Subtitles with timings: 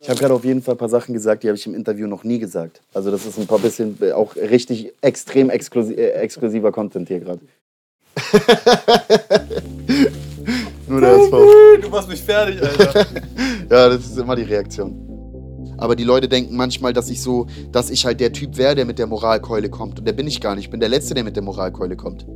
[0.00, 2.06] Ich habe gerade auf jeden Fall ein paar Sachen gesagt, die habe ich im Interview
[2.06, 2.80] noch nie gesagt.
[2.94, 7.20] Also das ist ein paar bisschen äh, auch richtig extrem exklusi äh, exklusiver Content hier
[7.20, 7.40] gerade.
[10.88, 11.76] Nur der SV.
[11.82, 13.06] Du machst mich fertig, Alter.
[13.70, 15.04] ja, das ist immer die Reaktion.
[15.76, 18.84] Aber die Leute denken manchmal, dass ich so, dass ich halt der Typ wäre, der
[18.84, 19.98] mit der Moralkeule kommt.
[19.98, 20.66] Und der bin ich gar nicht.
[20.66, 22.26] Ich bin der Letzte, der mit der Moralkeule kommt.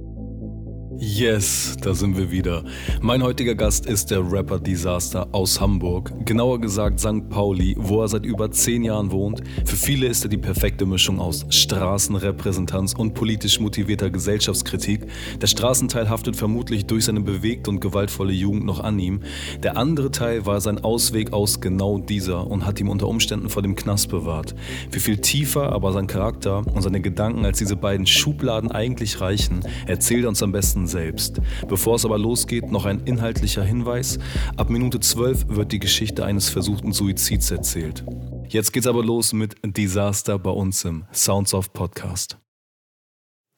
[0.98, 2.64] Yes, da sind wir wieder.
[3.00, 7.28] Mein heutiger Gast ist der Rapper Disaster aus Hamburg, genauer gesagt St.
[7.28, 9.42] Pauli, wo er seit über zehn Jahren wohnt.
[9.64, 15.06] Für viele ist er die perfekte Mischung aus Straßenrepräsentanz und politisch motivierter Gesellschaftskritik.
[15.40, 19.20] Der Straßenteil haftet vermutlich durch seine bewegte und gewaltvolle Jugend noch an ihm.
[19.62, 23.62] Der andere Teil war sein Ausweg aus genau dieser und hat ihm unter Umständen vor
[23.62, 24.54] dem Knast bewahrt.
[24.90, 29.60] Wie viel tiefer aber sein Charakter und seine Gedanken als diese beiden Schubladen eigentlich reichen,
[29.86, 31.40] erzählt er uns am besten selbst.
[31.68, 34.18] Bevor es aber losgeht, noch ein inhaltlicher Hinweis.
[34.56, 38.04] Ab Minute 12 wird die Geschichte eines versuchten Suizids erzählt.
[38.48, 42.36] Jetzt geht's aber los mit Disaster bei uns im Sounds of Podcast.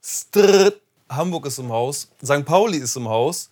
[0.04, 0.80] Strrrt.
[1.08, 2.44] Hamburg ist im Haus, St.
[2.44, 3.50] Pauli ist im Haus.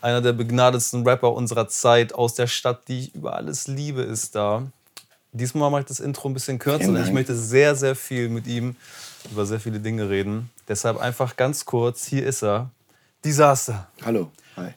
[0.00, 4.34] Einer der begnadetsten Rapper unserer Zeit aus der Stadt, die ich über alles liebe, ist
[4.34, 4.66] da.
[5.32, 8.46] Diesmal mache ich das Intro ein bisschen kürzer, denn ich möchte sehr, sehr viel mit
[8.46, 8.76] ihm
[9.30, 10.50] über sehr viele Dinge reden.
[10.68, 12.70] Deshalb einfach ganz kurz, hier ist er,
[13.24, 13.88] Desaster.
[14.04, 14.30] Hallo.
[14.56, 14.70] Hi.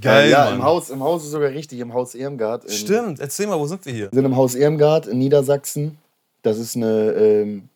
[0.00, 0.54] Geil, ja, Mann.
[0.56, 2.64] im Haus, im Haus ist sogar richtig, im Haus Irmgard.
[2.64, 4.10] In, Stimmt, erzähl mal, wo sind wir hier?
[4.10, 5.98] Wir sind im Haus Irmgard in Niedersachsen.
[6.42, 7.68] Das ist eine ähm,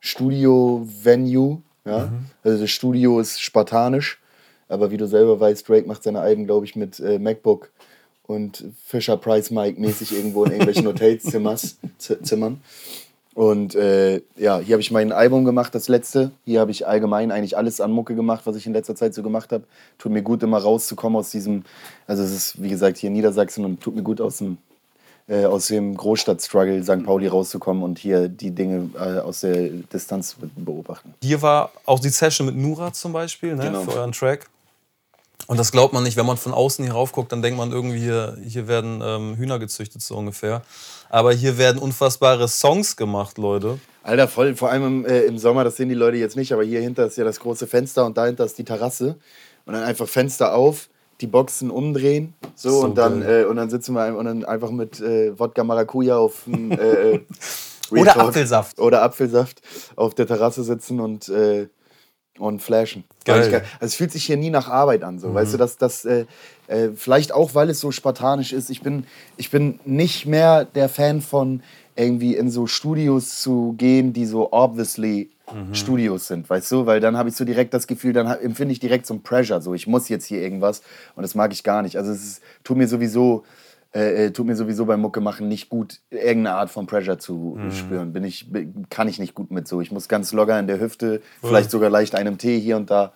[0.00, 1.62] Studio-Venue.
[1.84, 2.06] Ja?
[2.06, 2.26] Mhm.
[2.44, 4.18] Also das Studio ist spartanisch,
[4.68, 7.70] aber wie du selber weißt, Drake macht seine Alben, glaube ich, mit äh, MacBook
[8.26, 12.60] und Fisher Price Mike mäßig irgendwo in irgendwelchen Hotelzimmers, Z- Zimmern.
[13.38, 16.32] Und äh, ja, hier habe ich mein Album gemacht, das letzte.
[16.44, 19.22] Hier habe ich allgemein eigentlich alles an Mucke gemacht, was ich in letzter Zeit so
[19.22, 19.62] gemacht habe.
[19.96, 21.62] Tut mir gut, immer rauszukommen aus diesem,
[22.08, 24.58] also es ist wie gesagt hier in Niedersachsen und tut mir gut aus dem,
[25.28, 27.04] äh, aus dem Großstadt-Struggle St.
[27.04, 31.14] Pauli rauszukommen und hier die Dinge äh, aus der Distanz beobachten.
[31.22, 33.82] Hier war auch die Session mit Nura zum Beispiel, ne, Genau.
[33.82, 34.46] für euren Track.
[35.48, 37.98] Und das glaubt man nicht, wenn man von außen hier raufguckt, dann denkt man irgendwie,
[37.98, 40.60] hier, hier werden ähm, Hühner gezüchtet, so ungefähr.
[41.08, 43.78] Aber hier werden unfassbare Songs gemacht, Leute.
[44.02, 46.64] Alter, voll, vor allem im, äh, im Sommer, das sehen die Leute jetzt nicht, aber
[46.64, 49.16] hier hinter ist ja das große Fenster und dahinter ist die Terrasse.
[49.64, 50.90] Und dann einfach Fenster auf,
[51.22, 54.70] die Boxen umdrehen, so, So und, dann, äh, und dann sitzen wir und dann einfach
[54.70, 56.76] mit äh, Wodka Maracuja auf dem, äh,
[57.14, 57.20] äh,
[57.90, 58.78] Oder Apfelsaft.
[58.78, 59.62] Oder Apfelsaft
[59.96, 61.68] auf der Terrasse sitzen und, äh,
[62.38, 63.04] und flashen.
[63.24, 63.40] Geil.
[63.48, 66.04] Ich- Also es fühlt sich hier nie nach Arbeit an, so, weißt du, dass das
[66.04, 66.24] äh,
[66.68, 68.70] äh, vielleicht auch, weil es so spartanisch ist.
[68.70, 69.04] Ich bin,
[69.36, 71.62] ich bin nicht mehr der Fan von
[71.96, 75.30] irgendwie in so Studios zu gehen, die so obviously
[75.72, 76.84] Studios sind, weißt du?
[76.84, 79.62] Weil dann habe ich so direkt das Gefühl, dann empfinde ich direkt so ein Pressure,
[79.62, 80.82] so ich muss jetzt hier irgendwas
[81.16, 81.96] und das mag ich gar nicht.
[81.96, 83.44] Also es ist, tut mir sowieso
[83.94, 87.58] äh, äh, tut mir sowieso beim Mucke machen nicht gut, irgendeine Art von Pressure zu
[87.70, 88.12] spüren.
[88.12, 88.46] Bin ich,
[88.90, 89.80] kann ich nicht gut mit so.
[89.80, 93.12] Ich muss ganz locker in der Hüfte, vielleicht sogar leicht einem Tee hier und da.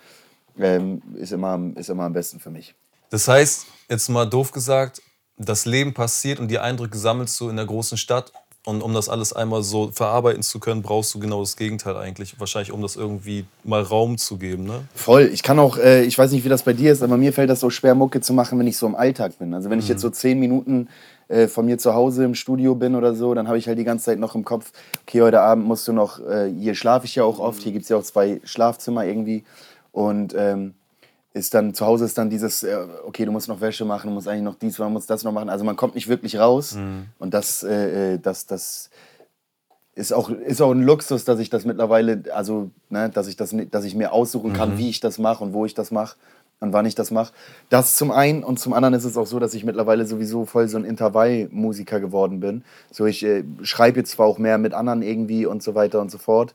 [0.59, 2.75] Ähm, ist, immer, am- ist immer am besten für mich.
[3.11, 5.01] Das heißt, jetzt mal doof gesagt,
[5.39, 8.33] das Leben passiert und die Eindrücke sammelst du in der großen Stadt.
[8.65, 12.39] Und um das alles einmal so verarbeiten zu können, brauchst du genau das Gegenteil eigentlich.
[12.39, 14.85] Wahrscheinlich, um das irgendwie mal Raum zu geben, ne?
[14.95, 15.31] Voll.
[15.33, 17.51] Ich kann auch, äh, ich weiß nicht, wie das bei dir ist, aber mir fällt
[17.51, 19.53] das so schwer, Mucke zu machen, wenn ich so im Alltag bin.
[19.53, 20.89] Also wenn ich jetzt so zehn Minuten
[21.27, 23.85] äh, von mir zu Hause im Studio bin oder so, dann habe ich halt die
[23.85, 24.71] ganze Zeit noch im Kopf,
[25.03, 27.83] okay, heute Abend musst du noch, äh, hier schlafe ich ja auch oft, hier gibt
[27.83, 29.43] es ja auch zwei Schlafzimmer irgendwie.
[29.91, 30.75] Und ähm,
[31.35, 32.77] ist dann, zu Hause ist dann dieses, äh,
[33.07, 35.33] okay, du musst noch Wäsche machen, du musst eigentlich noch dies, man muss das noch
[35.33, 35.49] machen.
[35.49, 36.77] Also man kommt nicht wirklich raus.
[37.19, 38.91] Und das, äh, äh, das, das
[39.95, 43.55] ist auch, ist auch ein Luxus, dass ich das mittlerweile, also, ne, dass ich das,
[43.71, 46.17] dass ich mir aussuchen kann, wie ich das mache und wo ich das mache
[46.61, 47.33] und wann ich das mache.
[47.69, 50.69] Das zum einen und zum anderen ist es auch so, dass ich mittlerweile sowieso voll
[50.69, 52.63] so ein Intervallmusiker geworden bin.
[52.91, 56.11] So, ich äh, schreibe jetzt zwar auch mehr mit anderen irgendwie und so weiter und
[56.11, 56.55] so fort.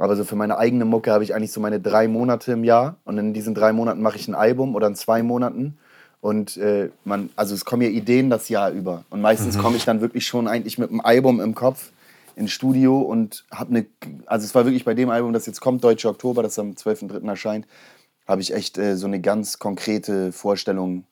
[0.00, 2.96] Aber so für meine eigene Mucke habe ich eigentlich so meine drei Monate im Jahr.
[3.04, 5.76] Und in diesen drei Monaten mache ich ein Album oder in zwei Monaten.
[6.22, 9.04] Und äh, man, also es kommen ja Ideen das Jahr über.
[9.10, 11.90] Und meistens komme ich dann wirklich schon eigentlich mit einem Album im Kopf
[12.34, 13.86] ins Studio und habe eine,
[14.24, 17.28] also es war wirklich bei dem Album, das jetzt kommt, Deutsche Oktober, das am 12.03.
[17.28, 17.66] erscheint,
[18.26, 21.04] habe ich echt äh, so eine ganz konkrete Vorstellung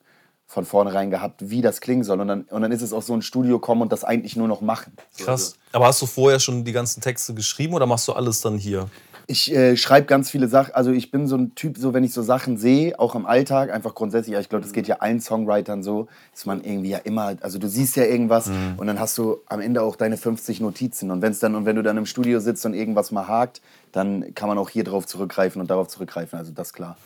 [0.49, 2.19] von vornherein gehabt, wie das klingen soll.
[2.19, 4.47] Und dann, und dann ist es auch so ein Studio kommen und das eigentlich nur
[4.47, 4.93] noch machen.
[5.19, 5.55] Krass.
[5.71, 8.89] Aber hast du vorher schon die ganzen Texte geschrieben oder machst du alles dann hier?
[9.27, 12.13] Ich äh, schreibe ganz viele Sachen, also ich bin so ein Typ, so wenn ich
[12.13, 15.83] so Sachen sehe, auch im Alltag, einfach grundsätzlich, ich glaube, das geht ja allen Songwritern
[15.83, 19.37] so, dass man irgendwie ja immer, also du siehst ja irgendwas und dann hast du
[19.45, 22.39] am Ende auch deine 50 Notizen und wenn's dann und wenn du dann im Studio
[22.39, 23.61] sitzt und irgendwas mal hakt,
[23.91, 26.97] dann kann man auch hier drauf zurückgreifen und darauf zurückgreifen, also das klar.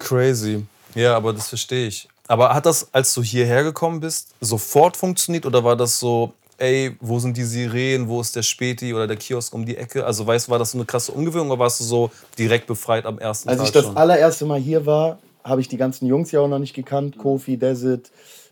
[0.00, 0.66] Crazy.
[0.96, 2.08] Ja, aber das verstehe ich.
[2.30, 6.94] Aber hat das, als du hierher gekommen bist, sofort funktioniert oder war das so ey,
[7.00, 10.04] wo sind die Sirenen, wo ist der Späti oder der Kiosk um die Ecke?
[10.04, 13.06] Also weißt du, war das so eine krasse Umgewöhnung oder warst du so direkt befreit
[13.06, 13.96] am ersten Als Tag ich das schon?
[13.96, 17.18] allererste Mal hier war, habe ich die ganzen Jungs ja auch noch nicht gekannt.
[17.18, 18.10] Kofi, Desert,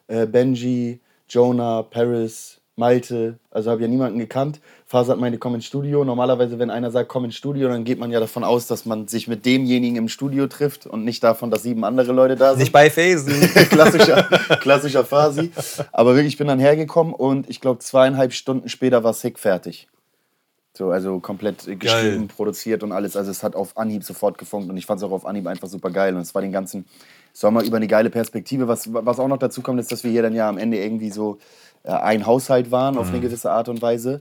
[0.08, 0.98] äh, Benji,
[1.28, 3.38] Jonah, Paris, Malte.
[3.50, 4.60] Also habe ja niemanden gekannt.
[4.86, 6.04] Fasert meinte, komm ins Studio.
[6.04, 9.08] Normalerweise, wenn einer sagt, komm ins Studio, dann geht man ja davon aus, dass man
[9.08, 12.60] sich mit demjenigen im Studio trifft und nicht davon, dass sieben andere Leute da sind.
[12.60, 13.34] Nicht bei Phasen.
[13.70, 14.22] klassischer,
[14.60, 15.50] klassischer Phasi.
[15.92, 19.88] Aber wirklich, ich bin dann hergekommen und ich glaube, zweieinhalb Stunden später war Sick fertig.
[20.78, 23.16] So, also komplett geschrieben, produziert und alles.
[23.16, 25.66] Also es hat auf Anhieb sofort gefunkt und ich fand es auch auf Anhieb einfach
[25.66, 26.14] super geil.
[26.14, 26.84] Und es war den ganzen
[27.32, 28.68] Sommer über eine geile Perspektive.
[28.68, 31.10] Was, was auch noch dazu kommt, ist, dass wir hier dann ja am Ende irgendwie
[31.10, 31.38] so
[31.96, 34.20] ein Haushalt waren auf eine gewisse Art und Weise.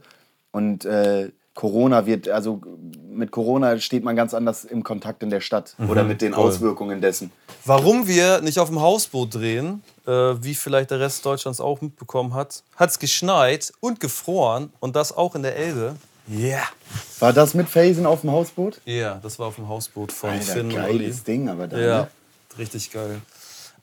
[0.51, 2.61] Und äh, Corona wird, also
[3.09, 6.49] mit Corona steht man ganz anders im Kontakt in der Stadt oder mit den voll.
[6.49, 7.31] Auswirkungen dessen.
[7.65, 12.35] Warum wir nicht auf dem Hausboot drehen, äh, wie vielleicht der Rest Deutschlands auch mitbekommen
[12.35, 15.95] hat, hat es geschneit und gefroren und das auch in der Elbe.
[16.27, 16.37] Ja.
[16.37, 16.63] Yeah.
[17.19, 18.79] War das mit Phasen auf dem Hausboot?
[18.85, 22.01] Ja, yeah, das war auf dem Hausboot von Alter, Finn geiles Ding, aber dann, Ja,
[22.01, 22.07] ne?
[22.59, 23.21] richtig geil.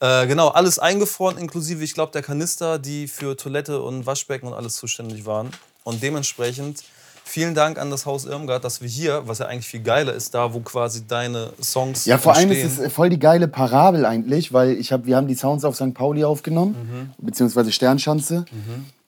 [0.01, 4.55] Äh, genau, alles eingefroren, inklusive, ich glaube, der Kanister, die für Toilette und Waschbecken und
[4.55, 5.51] alles zuständig waren.
[5.85, 6.83] Und dementsprechend
[7.25, 10.35] vielen Dank an das Haus Irmgard, dass wir hier, was ja eigentlich viel geiler ist,
[10.35, 14.53] da wo quasi deine Songs Ja, vor allem ist es voll die geile Parabel eigentlich,
[14.53, 15.95] weil ich hab, wir haben die Sounds auf St.
[15.95, 16.77] Pauli aufgenommen,
[17.19, 17.25] Mhm.
[17.27, 18.45] beziehungsweise Sternschanze.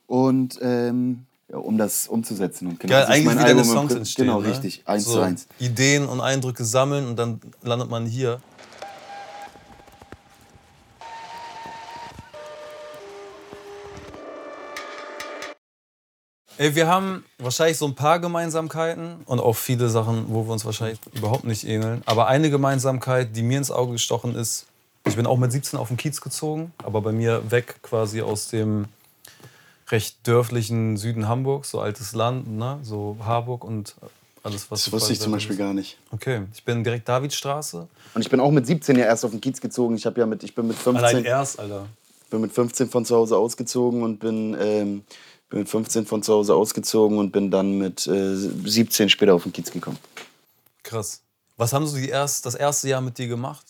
[0.07, 2.69] Und ähm, ja, um das umzusetzen.
[2.69, 4.27] Und genau, Geil, eigentlich mein wie deine Album Songs entstehen.
[4.27, 4.49] Genau, ne?
[4.49, 4.83] richtig.
[4.85, 5.47] Eins so, zu eins.
[5.59, 8.41] Ideen und Eindrücke sammeln und dann landet man hier.
[16.59, 20.65] Ey, wir haben wahrscheinlich so ein paar Gemeinsamkeiten und auch viele Sachen, wo wir uns
[20.65, 22.03] wahrscheinlich überhaupt nicht ähneln.
[22.07, 24.65] Aber eine Gemeinsamkeit, die mir ins Auge gestochen ist,
[25.07, 28.49] ich bin auch mit 17 auf den Kiez gezogen, aber bei mir weg quasi aus
[28.49, 28.87] dem
[29.91, 32.79] recht dörflichen Süden Hamburgs, so altes Land, ne?
[32.83, 33.95] so Harburg und
[34.43, 35.59] alles, was Das wusste ich zum Beispiel ist.
[35.59, 35.99] gar nicht.
[36.11, 37.87] Okay, ich bin direkt Davidstraße.
[38.15, 39.95] Und ich bin auch mit 17 ja erst auf den Kiez gezogen.
[39.97, 41.87] Ich, hab ja mit, ich bin, mit 15, Allein erst, Alter.
[42.31, 45.05] bin mit 15 von zu Hause ausgezogen und bin, ähm,
[45.49, 49.45] bin mit 15 von zu Hause ausgezogen und bin dann mit äh, 17 später auf
[49.45, 49.99] den Kiez gekommen.
[50.83, 51.23] Krass.
[51.57, 53.67] Was haben so die erst, das erste Jahr mit dir gemacht?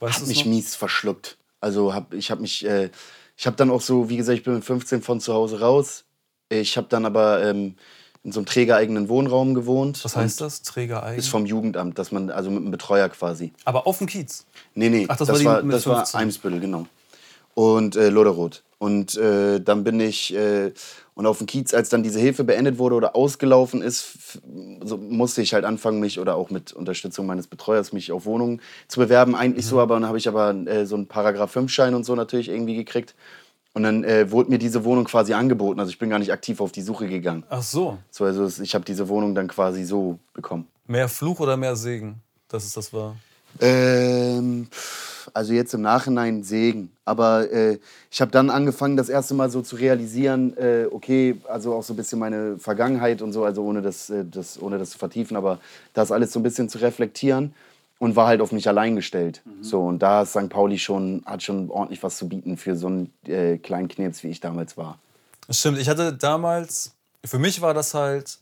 [0.00, 0.52] Weißt Hab mich noch?
[0.52, 1.36] mies verschluckt.
[1.60, 2.90] Also hab, ich habe mich, äh,
[3.36, 6.04] ich habe dann auch so, wie gesagt, ich bin mit 15 von zu Hause raus.
[6.48, 7.74] Ich habe dann aber ähm,
[8.22, 10.04] in so einem trägereigenen Wohnraum gewohnt.
[10.04, 10.62] Was heißt das?
[10.62, 11.18] Träger eigen?
[11.18, 13.52] Ist vom Jugendamt, dass man, also mit einem Betreuer quasi.
[13.64, 14.46] Aber auf dem Kiez.
[14.74, 16.20] Nee, nee, Ach, das das, war die war, das war 15.
[16.20, 16.86] Eimsbüttel, genau.
[17.54, 18.62] Und äh, Loderoth.
[18.78, 20.72] Und äh, dann bin ich, äh,
[21.14, 24.38] und auf dem Kiez, als dann diese Hilfe beendet wurde oder ausgelaufen ist,
[24.84, 28.60] so musste ich halt anfangen, mich oder auch mit Unterstützung meines Betreuers, mich auf Wohnungen
[28.86, 29.34] zu bewerben.
[29.34, 29.70] Eigentlich Mhm.
[29.70, 32.76] so, aber dann habe ich aber äh, so einen Paragraph 5-Schein und so natürlich irgendwie
[32.76, 33.16] gekriegt.
[33.74, 35.78] Und dann äh, wurde mir diese Wohnung quasi angeboten.
[35.80, 37.44] Also ich bin gar nicht aktiv auf die Suche gegangen.
[37.48, 37.98] Ach so.
[38.10, 40.68] So, also ich habe diese Wohnung dann quasi so bekommen.
[40.86, 43.16] Mehr Fluch oder mehr Segen, dass es das war?
[43.60, 46.90] Ähm, pff, also jetzt im Nachhinein Segen.
[47.04, 47.78] Aber äh,
[48.10, 51.94] ich habe dann angefangen, das erste Mal so zu realisieren, äh, okay, also auch so
[51.94, 55.36] ein bisschen meine Vergangenheit und so, also ohne das, äh, das, ohne das zu vertiefen,
[55.36, 55.58] aber
[55.94, 57.54] das alles so ein bisschen zu reflektieren
[57.98, 59.42] und war halt auf mich allein gestellt.
[59.60, 60.48] So, und da ist St.
[60.48, 64.28] Pauli schon, hat schon ordentlich was zu bieten für so einen äh, kleinen Knirps, wie
[64.28, 64.98] ich damals war.
[65.46, 65.78] Das stimmt.
[65.78, 66.92] Ich hatte damals,
[67.24, 68.38] für mich war das halt,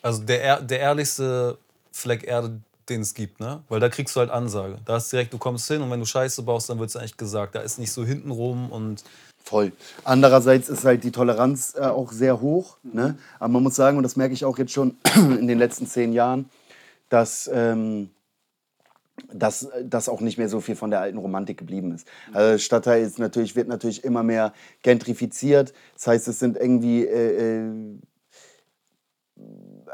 [0.00, 1.58] also der, der ehrlichste
[1.92, 3.62] Fleck Erde, den es gibt, ne?
[3.68, 4.78] Weil da kriegst du halt Ansage.
[4.84, 7.16] Da ist direkt, du kommst hin und wenn du Scheiße baust, dann wird es eigentlich
[7.16, 7.54] gesagt.
[7.54, 9.04] Da ist nicht so hintenrum und
[9.44, 9.72] Voll.
[10.04, 12.76] Andererseits ist halt die Toleranz äh, auch sehr hoch.
[12.84, 13.18] Ne?
[13.38, 16.12] Aber man muss sagen, und das merke ich auch jetzt schon in den letzten zehn
[16.12, 16.48] Jahren,
[17.08, 18.10] dass, ähm,
[19.32, 22.06] dass, dass auch nicht mehr so viel von der alten Romantik geblieben ist.
[22.32, 25.72] Also Stadtteil ist natürlich, wird natürlich immer mehr gentrifiziert.
[25.94, 27.04] Das heißt, es sind irgendwie.
[27.04, 27.72] Äh, äh,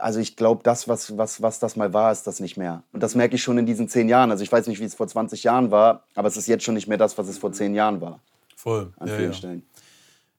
[0.00, 2.82] also ich glaube, das, was, was, was das mal war, ist das nicht mehr.
[2.92, 4.30] Und das merke ich schon in diesen zehn Jahren.
[4.30, 6.74] Also ich weiß nicht, wie es vor 20 Jahren war, aber es ist jetzt schon
[6.74, 8.20] nicht mehr das, was es vor zehn Jahren war.
[8.56, 8.92] voll.
[8.98, 9.36] An Ja, vielen ja.
[9.36, 9.62] Stellen.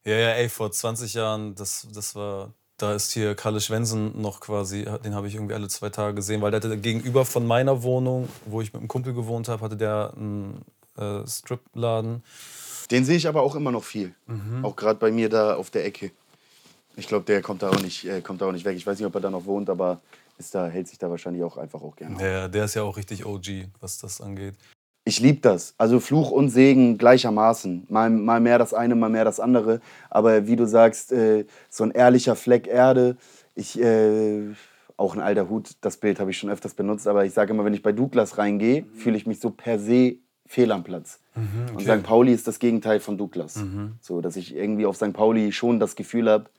[0.03, 4.39] ja, ja, ey, vor 20 Jahren, das, das war, da ist hier Kalle Schwensen noch
[4.39, 7.83] quasi, den habe ich irgendwie alle zwei Tage gesehen, weil der hatte gegenüber von meiner
[7.83, 10.65] Wohnung, wo ich mit einem Kumpel gewohnt habe, hatte der einen
[10.97, 12.23] äh, Stripladen.
[12.91, 14.15] Den sehe ich aber auch immer noch viel.
[14.25, 14.65] Mhm.
[14.65, 16.11] Auch gerade bei mir da auf der Ecke.
[16.99, 18.75] Ich glaube, der kommt da, auch nicht, äh, kommt da auch nicht weg.
[18.75, 20.01] Ich weiß nicht, ob er da noch wohnt, aber
[20.37, 22.15] ist da, hält sich da wahrscheinlich auch einfach auch gerne.
[22.15, 22.21] auf.
[22.21, 24.55] Der, der ist ja auch richtig OG, was das angeht.
[25.05, 25.73] Ich liebe das.
[25.77, 27.87] Also Fluch und Segen gleichermaßen.
[27.89, 29.81] Mal, mal mehr das eine, mal mehr das andere.
[30.09, 33.17] Aber wie du sagst, äh, so ein ehrlicher Fleck Erde.
[33.55, 34.43] Ich, äh,
[34.97, 37.07] auch ein alter Hut, das Bild habe ich schon öfters benutzt.
[37.07, 40.17] Aber ich sage immer, wenn ich bei Douglas reingehe, fühle ich mich so per se
[40.45, 41.19] fehl am Platz.
[41.73, 42.03] Und St.
[42.03, 43.63] Pauli ist das Gegenteil von Douglas.
[44.01, 45.13] So, dass ich irgendwie auf St.
[45.13, 46.49] Pauli schon das Gefühl habe,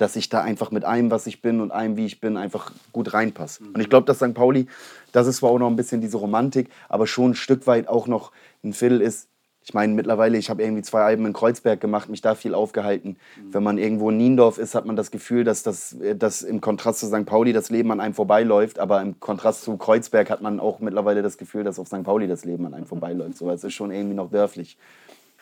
[0.00, 2.72] dass ich da einfach mit allem, was ich bin und allem, wie ich bin, einfach
[2.92, 3.62] gut reinpasse.
[3.64, 4.32] Und ich glaube, dass St.
[4.32, 4.66] Pauli,
[5.12, 8.06] das ist zwar auch noch ein bisschen diese Romantik, aber schon ein Stück weit auch
[8.06, 8.32] noch
[8.64, 9.28] ein Viertel ist,
[9.62, 13.18] ich meine, mittlerweile, ich habe irgendwie zwei Alben in Kreuzberg gemacht, mich da viel aufgehalten.
[13.36, 13.54] Mhm.
[13.54, 17.00] Wenn man irgendwo in Niendorf ist, hat man das Gefühl, dass, das, dass im Kontrast
[17.00, 17.26] zu St.
[17.26, 18.78] Pauli das Leben an einem vorbeiläuft.
[18.78, 22.04] Aber im Kontrast zu Kreuzberg hat man auch mittlerweile das Gefühl, dass auf St.
[22.04, 23.36] Pauli das Leben an einem vorbeiläuft.
[23.36, 24.78] So, es ist schon irgendwie noch dörflich.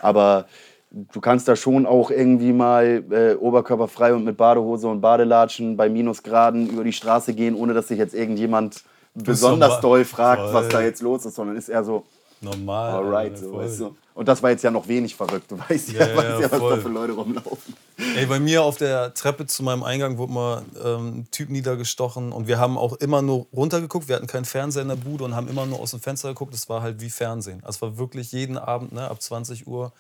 [0.01, 0.47] Aber
[0.91, 5.89] du kannst da schon auch irgendwie mal äh, oberkörperfrei und mit Badehose und Badelatschen bei
[5.89, 8.83] Minusgraden über die Straße gehen, ohne dass sich jetzt irgendjemand
[9.15, 12.05] besonders doll fragt, was da jetzt los ist, sondern ist eher so
[12.41, 12.93] normal.
[12.93, 13.97] Alright, so, weißt du.
[14.15, 15.51] Und das war jetzt ja noch wenig verrückt.
[15.51, 17.75] Du weißt ja, ja, weißt ja was da für Leute rumlaufen.
[18.17, 22.33] Ey, bei mir auf der Treppe zu meinem Eingang wurde mal ähm, ein Typ niedergestochen
[22.33, 24.09] und wir haben auch immer nur runtergeguckt.
[24.09, 26.55] Wir hatten keinen Fernseher in der Bude und haben immer nur aus dem Fenster geguckt.
[26.55, 27.61] Das war halt wie Fernsehen.
[27.63, 29.93] Also es war wirklich jeden Abend, ne, ab 20 Uhr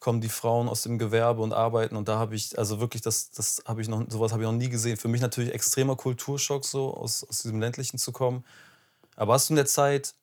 [0.00, 3.30] kommen die Frauen aus dem Gewerbe und arbeiten und da habe ich also wirklich das
[3.30, 4.96] das habe ich noch sowas habe ich noch nie gesehen.
[4.96, 8.44] Für mich natürlich extremer Kulturschock so aus, aus diesem ländlichen zu kommen.
[9.16, 10.14] Aber hast du in der Zeit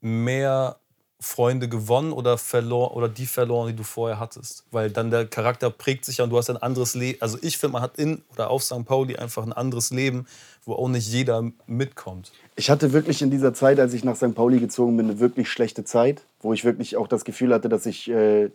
[0.00, 0.80] mehr
[1.20, 4.64] Freunde gewonnen oder verloren oder die verloren, die du vorher hattest.
[4.70, 7.20] Weil dann der Charakter prägt sich ja und du hast ein anderes Leben.
[7.20, 8.86] Also ich finde, man hat in oder auf St.
[8.86, 10.26] Pauli einfach ein anderes Leben,
[10.64, 12.32] wo auch nicht jeder mitkommt.
[12.56, 14.34] Ich hatte wirklich in dieser Zeit, als ich nach St.
[14.34, 17.84] Pauli gezogen bin, eine wirklich schlechte Zeit, wo ich wirklich auch das Gefühl hatte, dass
[17.84, 18.48] ich äh,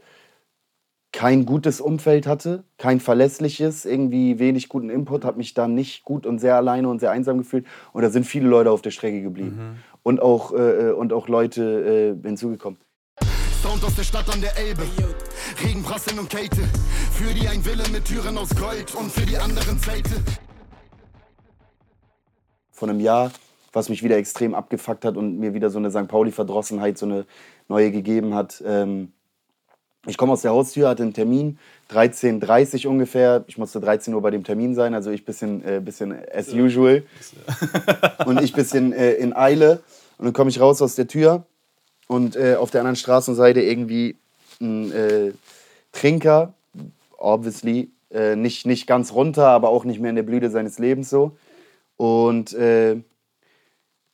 [1.16, 6.26] kein gutes Umfeld hatte, kein verlässliches, irgendwie wenig guten Input, habe mich da nicht gut
[6.26, 7.66] und sehr alleine und sehr einsam gefühlt.
[7.94, 9.56] Und da sind viele Leute auf der Strecke geblieben.
[9.56, 12.80] Mhm und auch, äh, und auch Leute äh, hinzugekommen.
[13.62, 14.84] Sound aus der Stadt an der Elbe,
[15.64, 16.62] Regen, Prasseln und Kälte.
[17.12, 20.12] Für die ein Wille mit Türen aus Gold und für die anderen Zelte.
[22.72, 23.32] Von einem Jahr,
[23.74, 26.08] was mich wieder extrem abgefuckt hat und mir wieder so eine St.
[26.08, 27.26] Pauli-Verdrossenheit, so eine
[27.68, 28.64] neue gegeben hat.
[28.64, 29.12] Ähm,
[30.08, 31.58] ich komme aus der Haustür, hatte einen Termin,
[31.92, 33.44] 13.30 Uhr ungefähr.
[33.48, 37.04] Ich musste 13 Uhr bei dem Termin sein, also ich bisschen, äh, bisschen as usual.
[38.26, 39.82] und ich bisschen äh, in Eile.
[40.18, 41.46] Und dann komme ich raus aus der Tür
[42.08, 44.16] und äh, auf der anderen Straßenseite irgendwie
[44.62, 45.32] ein äh,
[45.92, 46.54] Trinker,
[47.18, 51.10] obviously, äh, nicht, nicht ganz runter, aber auch nicht mehr in der Blüte seines Lebens
[51.10, 51.36] so.
[51.98, 52.98] Und, äh,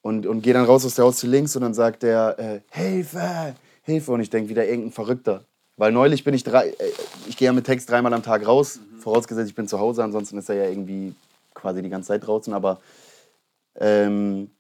[0.02, 4.12] und, und gehe dann raus aus der Haustür links und dann sagt er, Hilfe, Hilfe.
[4.12, 5.46] Und ich denke wieder irgendein Verrückter.
[5.78, 6.92] Weil neulich bin ich drei, äh,
[7.28, 9.00] ich gehe ja mit Text dreimal am Tag raus, mhm.
[9.00, 11.16] vorausgesetzt ich bin zu Hause, ansonsten ist er ja irgendwie
[11.54, 12.80] quasi die ganze Zeit draußen, aber
[13.80, 14.52] ähm,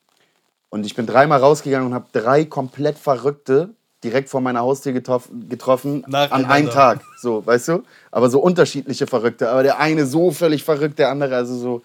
[0.69, 3.69] und ich bin dreimal rausgegangen und habe drei komplett Verrückte
[4.03, 7.83] direkt vor meiner Haustür getroffen an einem Tag, so, weißt du?
[8.09, 11.81] Aber so unterschiedliche Verrückte, aber der eine so völlig verrückt, der andere also so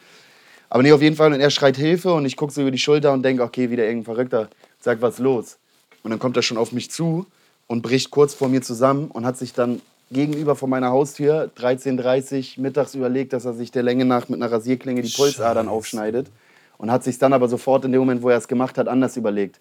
[0.68, 2.78] aber nee, auf jeden Fall und er schreit Hilfe und ich gucke so über die
[2.78, 4.48] Schulter und denke, okay, wieder irgendein Verrückter,
[4.80, 5.58] sag was los.
[6.02, 7.26] Und dann kommt er schon auf mich zu
[7.66, 9.80] und bricht kurz vor mir zusammen und hat sich dann
[10.10, 14.52] gegenüber von meiner Haustür 13.30 mittags überlegt, dass er sich der Länge nach mit einer
[14.52, 15.76] Rasierklinge die Pulsadern Scheiße.
[15.76, 16.26] aufschneidet
[16.78, 19.16] und hat sich dann aber sofort in dem Moment, wo er es gemacht hat, anders
[19.16, 19.58] überlegt.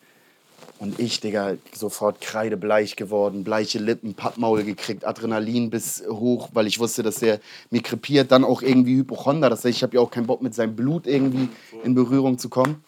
[0.78, 6.80] Und ich, Digga, sofort kreidebleich geworden, bleiche Lippen, Pappmaul gekriegt, Adrenalin bis hoch, weil ich
[6.80, 7.40] wusste, dass er
[7.72, 8.32] mir krepiert.
[8.32, 11.08] Dann auch irgendwie Hypochonder, das heißt, ich habe ja auch keinen Bock mit seinem Blut
[11.08, 11.50] irgendwie
[11.84, 12.84] in Berührung zu kommen.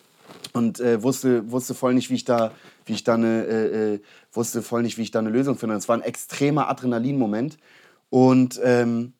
[0.53, 2.51] Und äh, wusste, wusste voll nicht, wie ich da
[2.87, 3.99] wie ich da eine, äh, äh,
[4.31, 5.75] wusste voll nicht, wie ich da eine Lösung finde.
[5.75, 7.57] Es war ein extremer Adrenalinmoment.
[8.09, 9.13] Und, ähm,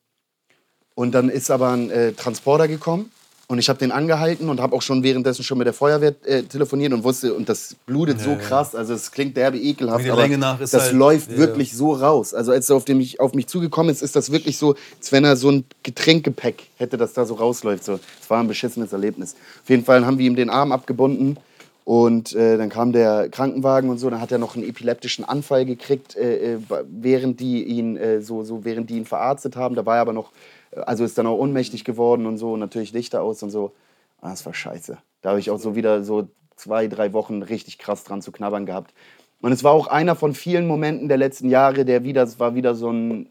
[0.96, 3.12] und dann ist aber ein äh, Transporter gekommen
[3.50, 6.44] und ich habe den angehalten und habe auch schon währenddessen schon mit der Feuerwehr äh,
[6.44, 10.28] telefoniert und wusste, und das blutet ja, so krass, also es klingt derbe ekelhaft, aber
[10.58, 12.34] das halt, läuft ja, wirklich so raus.
[12.34, 15.24] Also als er auf, dem, auf mich zugekommen ist, ist das wirklich so, als wenn
[15.24, 17.86] er so ein Getränkgepäck hätte, das da so rausläuft.
[17.86, 18.00] So.
[18.22, 19.36] Es war ein beschissenes Erlebnis.
[19.64, 21.38] Auf jeden Fall haben wir ihm den Arm abgebunden
[21.86, 25.64] und äh, dann kam der Krankenwagen und so, dann hat er noch einen epileptischen Anfall
[25.64, 29.74] gekriegt, äh, äh während, die ihn, äh, so, so, während die ihn verarztet haben.
[29.74, 30.34] Da war er aber noch,
[30.72, 33.74] also ist dann auch ohnmächtig geworden und so, und natürlich Lichter aus und so.
[34.22, 34.98] Ah, das war scheiße.
[35.22, 38.66] Da habe ich auch so wieder so zwei, drei Wochen richtig krass dran zu knabbern
[38.66, 38.94] gehabt.
[39.42, 42.56] Und es war auch einer von vielen Momenten der letzten Jahre, der wieder, es war
[42.56, 43.30] wieder so ein,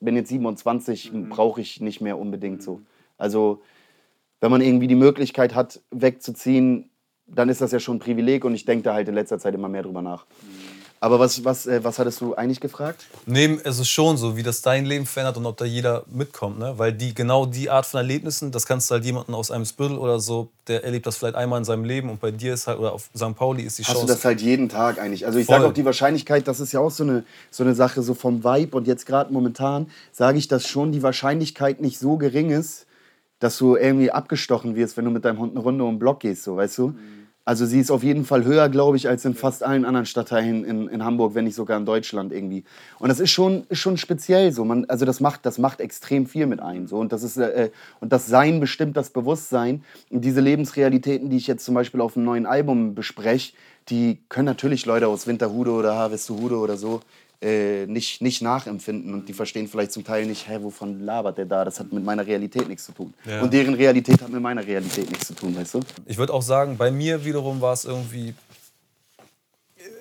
[0.00, 1.28] bin jetzt 27, mhm.
[1.28, 2.80] brauche ich nicht mehr unbedingt so.
[3.18, 3.62] Also,
[4.40, 6.90] wenn man irgendwie die Möglichkeit hat, wegzuziehen,
[7.26, 9.54] dann ist das ja schon ein Privileg und ich denke da halt in letzter Zeit
[9.54, 10.26] immer mehr drüber nach.
[11.04, 13.04] Aber was, was, äh, was hattest du eigentlich gefragt?
[13.26, 16.58] Nee, es ist schon so, wie das dein Leben verändert und ob da jeder mitkommt.
[16.58, 16.72] Ne?
[16.78, 19.98] Weil die, genau die Art von Erlebnissen, das kannst du halt jemanden aus einem Spüttel
[19.98, 22.78] oder so, der erlebt das vielleicht einmal in seinem Leben und bei dir ist halt,
[22.78, 23.36] oder auf St.
[23.36, 23.98] Pauli ist die Chance.
[23.98, 25.26] Hast du das halt jeden Tag eigentlich?
[25.26, 28.00] Also ich sage auch die Wahrscheinlichkeit, das ist ja auch so eine, so eine Sache
[28.00, 32.16] so vom Vibe und jetzt gerade momentan sage ich, dass schon die Wahrscheinlichkeit nicht so
[32.16, 32.86] gering ist,
[33.40, 36.20] dass du irgendwie abgestochen wirst, wenn du mit deinem Hund eine Runde um den Block
[36.20, 36.88] gehst, so, weißt du?
[36.88, 37.23] Mhm.
[37.46, 40.64] Also sie ist auf jeden Fall höher, glaube ich, als in fast allen anderen Stadtteilen
[40.64, 42.64] in, in Hamburg, wenn nicht sogar in Deutschland irgendwie.
[42.98, 44.64] Und das ist schon, ist schon speziell so.
[44.64, 46.86] Man, also das macht, das macht extrem viel mit einem.
[46.86, 46.96] So.
[46.96, 47.70] Und, das ist, äh,
[48.00, 49.84] und das Sein bestimmt das Bewusstsein.
[50.08, 53.52] Und diese Lebensrealitäten, die ich jetzt zum Beispiel auf einem neuen Album bespreche,
[53.90, 57.00] die können natürlich Leute aus Winterhude oder Harvesterhude oder so
[57.40, 61.46] äh, nicht, nicht nachempfinden und die verstehen vielleicht zum Teil nicht, hä, wovon labert der
[61.46, 61.64] da?
[61.64, 63.12] Das hat mit meiner Realität nichts zu tun.
[63.24, 63.42] Ja.
[63.42, 65.80] Und deren Realität hat mit meiner Realität nichts zu tun, weißt du?
[66.06, 68.34] Ich würde auch sagen, bei mir wiederum war es irgendwie,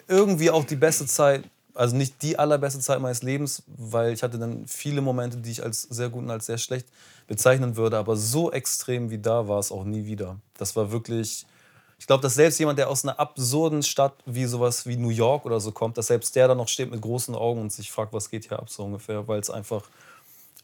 [0.08, 4.38] irgendwie auch die beste Zeit, also nicht die allerbeste Zeit meines Lebens, weil ich hatte
[4.38, 6.88] dann viele Momente, die ich als sehr gut und als sehr schlecht
[7.28, 10.38] bezeichnen würde, aber so extrem wie da war es auch nie wieder.
[10.58, 11.46] Das war wirklich
[12.04, 15.46] ich glaube, dass selbst jemand, der aus einer absurden Stadt wie sowas wie New York
[15.46, 18.12] oder so kommt, dass selbst der da noch steht mit großen Augen und sich fragt,
[18.12, 19.84] was geht hier ab so ungefähr, weil es einfach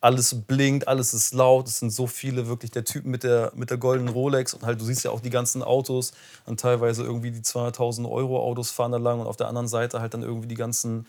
[0.01, 3.69] alles blinkt, alles ist laut, es sind so viele wirklich der Typ mit der, mit
[3.69, 6.11] der goldenen Rolex und halt du siehst ja auch die ganzen Autos
[6.45, 10.01] und teilweise irgendwie die 200.000 Euro Autos fahren da lang und auf der anderen Seite
[10.01, 11.05] halt dann irgendwie die ganzen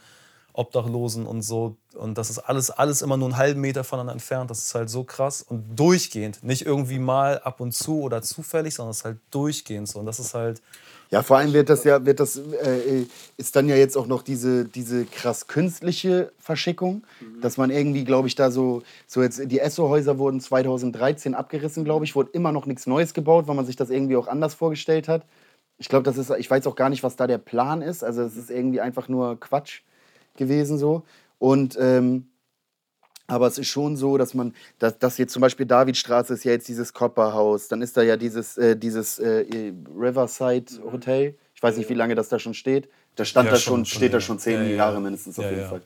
[0.52, 1.76] Obdachlosen und so.
[1.94, 4.50] Und das ist alles, alles immer nur einen halben Meter voneinander entfernt.
[4.50, 6.42] Das ist halt so krass und durchgehend.
[6.42, 9.98] Nicht irgendwie mal ab und zu oder zufällig, sondern es ist halt durchgehend so.
[9.98, 10.62] Und das ist halt.
[11.10, 13.04] Ja, vor allem wird das ja, wird das, äh,
[13.36, 17.40] ist dann ja jetzt auch noch diese, diese krass künstliche Verschickung, mhm.
[17.40, 22.04] dass man irgendwie, glaube ich, da so, so jetzt, die Esso-Häuser wurden 2013 abgerissen, glaube
[22.04, 25.08] ich, wurde immer noch nichts Neues gebaut, weil man sich das irgendwie auch anders vorgestellt
[25.08, 25.24] hat.
[25.78, 28.04] Ich glaube, das ist, ich weiß auch gar nicht, was da der Plan ist.
[28.04, 29.80] Also es ist irgendwie einfach nur Quatsch
[30.36, 31.04] gewesen so.
[31.38, 32.26] Und ähm,
[33.30, 36.50] aber es ist schon so, dass man, dass, dass jetzt zum Beispiel Davidstraße ist ja
[36.50, 41.36] jetzt dieses Copperhaus, dann ist da ja dieses, äh, dieses äh, Riverside Hotel.
[41.54, 42.88] Ich weiß nicht, wie lange das da schon steht.
[43.14, 44.18] Da stand ja, da schon, schon steht ja.
[44.18, 45.82] da schon zehn ja, Jahre mindestens auf jeden Fall.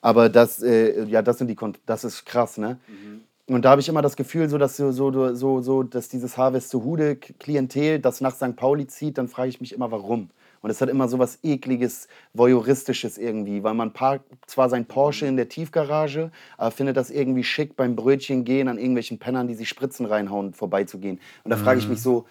[0.00, 2.78] Aber das, äh, ja, das sind die, Kon das ist krass, ne?
[2.88, 3.54] Mhm.
[3.54, 6.36] Und da habe ich immer das Gefühl, so dass so, so, so, so dass dieses
[6.36, 8.56] Harvest zu Hude Klientel, das nach St.
[8.56, 10.30] Pauli zieht, dann frage ich mich immer, warum.
[10.60, 15.26] Und es hat immer so was ekliges, voyeuristisches irgendwie, weil man parkt zwar sein Porsche
[15.26, 19.54] in der Tiefgarage, aber findet das irgendwie schick beim Brötchen gehen an irgendwelchen Pennern, die
[19.54, 21.20] sich Spritzen reinhauen, vorbeizugehen.
[21.44, 22.02] Und da frage ich mich mhm.
[22.02, 22.26] so,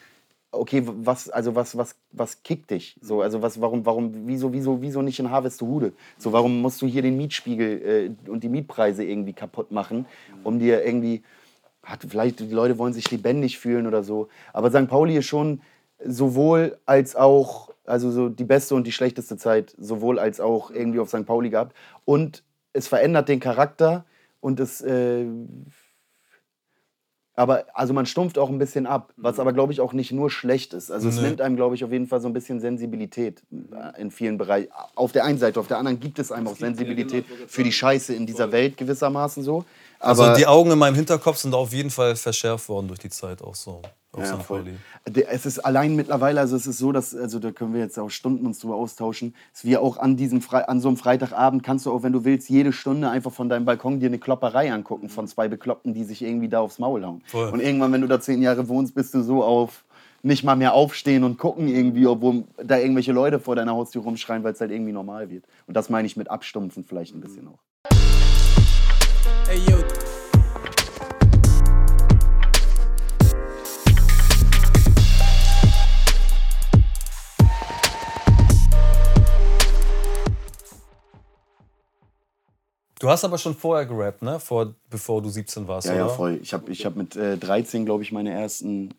[0.51, 2.98] okay, was, also was, was, was kickt dich?
[3.01, 5.94] So, also was, warum, warum, wieso, wieso, wieso nicht in Harvestehude?
[6.18, 10.05] So, warum musst du hier den Mietspiegel äh, und die Mietpreise irgendwie kaputt machen,
[10.44, 11.24] um dir irgendwie,
[11.83, 14.27] hat, vielleicht die Leute wollen sich lebendig fühlen oder so.
[14.53, 14.87] Aber St.
[14.87, 15.61] Pauli ist schon
[16.03, 21.00] sowohl als auch also so die beste und die schlechteste Zeit, sowohl als auch irgendwie
[21.00, 21.25] auf St.
[21.25, 21.75] Pauli gehabt.
[22.05, 24.05] Und es verändert den Charakter
[24.39, 24.81] und es.
[24.81, 25.25] Äh,
[27.39, 29.41] aber also man stumpft auch ein bisschen ab, was mhm.
[29.41, 30.89] aber glaube ich auch nicht nur schlecht ist.
[30.89, 34.09] Also es nimmt einem glaube ich auf jeden Fall so ein bisschen Sensibilität äh, in
[34.09, 34.71] vielen Bereichen.
[34.95, 38.15] Auf der einen Seite, auf der anderen gibt es einem auch Sensibilität für die Scheiße
[38.15, 39.65] in dieser Welt gewissermaßen so.
[40.00, 43.00] Also aber also die Augen in meinem Hinterkopf sind auf jeden Fall verschärft worden durch
[43.00, 43.83] die Zeit auch so.
[44.18, 47.98] Ja, es ist allein mittlerweile, also es ist so, dass, also da können wir jetzt
[47.98, 51.64] auch Stunden uns drüber austauschen, dass wir auch an diesem Fre an so einem Freitagabend
[51.64, 54.72] kannst du auch, wenn du willst, jede Stunde einfach von deinem Balkon dir eine Klopperei
[54.72, 57.22] angucken von zwei Bekloppten, die sich irgendwie da aufs Maul hauen.
[57.25, 57.50] Voll.
[57.50, 59.84] Und irgendwann, wenn du da zehn Jahre wohnst, bist du so auf
[60.24, 64.44] nicht mal mehr aufstehen und gucken irgendwie, obwohl da irgendwelche Leute vor deiner Haustür rumschreien,
[64.44, 65.46] weil es halt irgendwie normal wird.
[65.68, 67.60] Und das meine ich mit Abstumpfen vielleicht ein bisschen auch.
[69.48, 69.97] Hey, yo.
[83.00, 84.40] Du hast aber schon vorher gerappt, ne?
[84.40, 86.01] Vor, bevor du 17 warst, ja, oder?
[86.01, 86.40] Ja, voll.
[86.42, 88.94] Ich habe ich hab mit äh, 13, glaube ich, meine ersten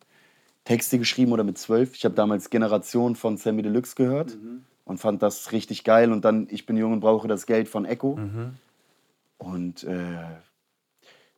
[0.64, 1.96] Texte geschrieben oder mit 12.
[1.96, 4.64] Ich habe damals Generation von Sammy Deluxe gehört mhm.
[4.84, 6.12] und fand das richtig geil.
[6.12, 8.16] Und dann Ich bin jung und brauche das Geld von Echo.
[8.16, 8.54] Mhm.
[9.38, 10.18] Und äh,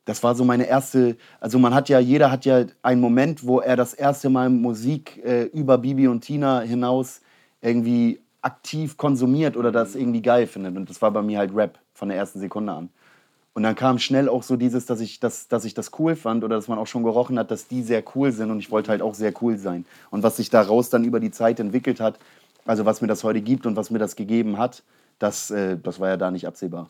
[0.05, 3.59] das war so meine erste, also man hat ja, jeder hat ja einen Moment, wo
[3.59, 7.21] er das erste Mal Musik äh, über Bibi und Tina hinaus
[7.61, 10.01] irgendwie aktiv konsumiert oder das mhm.
[10.01, 10.75] irgendwie geil findet.
[10.75, 12.89] Und das war bei mir halt Rap von der ersten Sekunde an.
[13.53, 16.43] Und dann kam schnell auch so dieses, dass ich, das, dass ich das cool fand
[16.43, 18.89] oder dass man auch schon gerochen hat, dass die sehr cool sind und ich wollte
[18.89, 19.85] halt auch sehr cool sein.
[20.09, 22.17] Und was sich daraus dann über die Zeit entwickelt hat,
[22.65, 24.81] also was mir das heute gibt und was mir das gegeben hat,
[25.19, 26.89] das, äh, das war ja da nicht absehbar.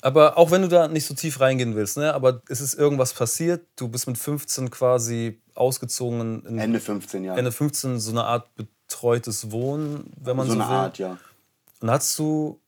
[0.00, 2.14] Aber auch wenn du da nicht so tief reingehen willst, ne?
[2.14, 6.58] aber es ist irgendwas passiert, du bist mit 15 quasi ausgezogen.
[6.58, 7.36] Ende 15, ja.
[7.36, 10.64] Ende 15, so eine Art betreutes Wohnen, wenn man so, so will.
[10.64, 11.18] So eine Art, ja.
[11.82, 12.58] Und hast du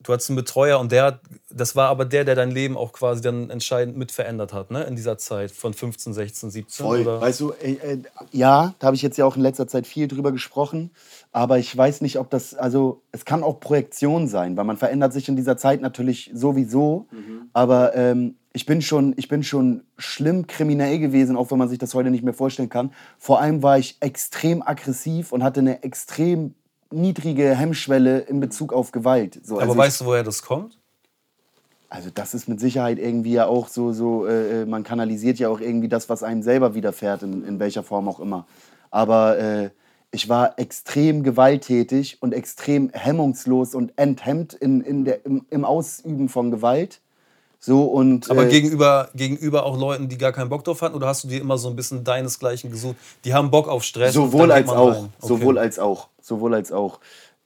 [0.00, 2.92] du hattest einen Betreuer und der hat, das war aber der, der dein Leben auch
[2.92, 4.84] quasi dann entscheidend mit verändert hat, ne?
[4.84, 6.86] In dieser Zeit von 15, 16, 17.
[6.86, 7.00] Voll.
[7.00, 7.20] Oder?
[7.20, 7.98] Weißt du, äh, äh,
[8.30, 10.90] ja, da habe ich jetzt ja auch in letzter Zeit viel drüber gesprochen.
[11.32, 15.12] Aber ich weiß nicht, ob das, also es kann auch Projektion sein, weil man verändert
[15.12, 17.06] sich in dieser Zeit natürlich sowieso.
[17.10, 17.50] Mhm.
[17.52, 21.78] Aber ähm, ich bin schon, ich bin schon schlimm kriminell gewesen, auch wenn man sich
[21.78, 22.92] das heute nicht mehr vorstellen kann.
[23.18, 26.54] Vor allem war ich extrem aggressiv und hatte eine extrem
[26.90, 29.40] niedrige Hemmschwelle in Bezug auf Gewalt.
[29.44, 30.78] So, Aber also weißt du, woher das kommt?
[31.90, 35.60] also das ist mit Sicherheit irgendwie ja auch so, so äh, man kanalisiert ja auch
[35.60, 38.46] irgendwie das, was einem selber widerfährt, in, in welcher Form auch immer.
[38.90, 39.70] Aber äh,
[40.10, 46.28] ich war extrem gewalttätig und extrem hemmungslos und enthemmt in, in der, im, im Ausüben
[46.28, 47.00] von Gewalt.
[47.60, 50.94] So und, Aber äh, gegenüber, gegenüber auch Leuten, die gar keinen Bock drauf hatten?
[50.94, 52.96] Oder hast du dir immer so ein bisschen deinesgleichen gesucht?
[53.24, 54.14] Die haben Bock auf Stress.
[54.14, 54.96] Sowohl als auch.
[54.96, 55.08] Okay.
[55.20, 56.08] Sowohl als auch.
[56.20, 57.00] Sowohl als auch.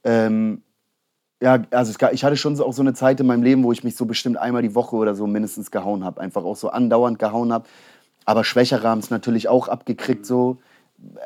[0.05, 0.62] Ähm,
[1.42, 3.85] ja, also ich hatte schon so auch so eine Zeit in meinem Leben, wo ich
[3.85, 6.20] mich so bestimmt einmal die Woche oder so mindestens gehauen habe.
[6.20, 7.64] Einfach auch so andauernd gehauen habe.
[8.25, 10.59] Aber Schwächere haben es natürlich auch abgekriegt so.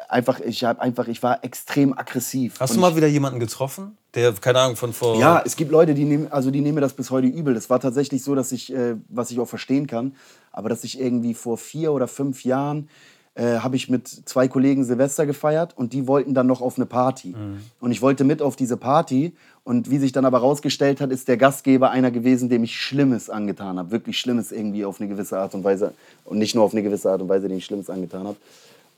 [0.09, 2.55] Einfach, ich habe einfach, ich war extrem aggressiv.
[2.61, 3.97] Hast du mal wieder jemanden getroffen?
[4.15, 5.19] Der, keine Ahnung, von vor.
[5.19, 7.53] ja, es gibt Leute, die nehmen, also die nehmen mir das bis heute übel.
[7.53, 10.15] Das war tatsächlich so, dass ich, äh, was ich auch verstehen kann,
[10.53, 12.89] aber dass ich irgendwie vor vier oder fünf Jahren
[13.37, 16.87] äh, habe ich mit zwei Kollegen Silvester gefeiert und die wollten dann noch auf eine
[16.87, 17.35] Party.
[17.81, 21.29] Und ich wollte mit auf diese Party und wie sich dann aber rausgestellt hat, ist
[21.29, 23.91] der Gastgeber einer gewesen, dem ich Schlimmes angetan habe.
[23.91, 25.93] Wirklich Schlimmes irgendwie auf eine gewisse Art und Weise.
[26.25, 28.37] Und nicht nur auf eine gewisse Art und Weise, dem ich Schlimmes angetan habe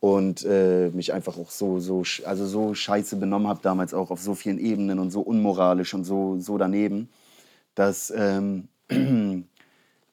[0.01, 4.21] und äh, mich einfach auch so, so, also so scheiße benommen habe damals auch auf
[4.21, 7.09] so vielen Ebenen und so unmoralisch und so, so daneben,
[7.75, 8.69] dass, ähm,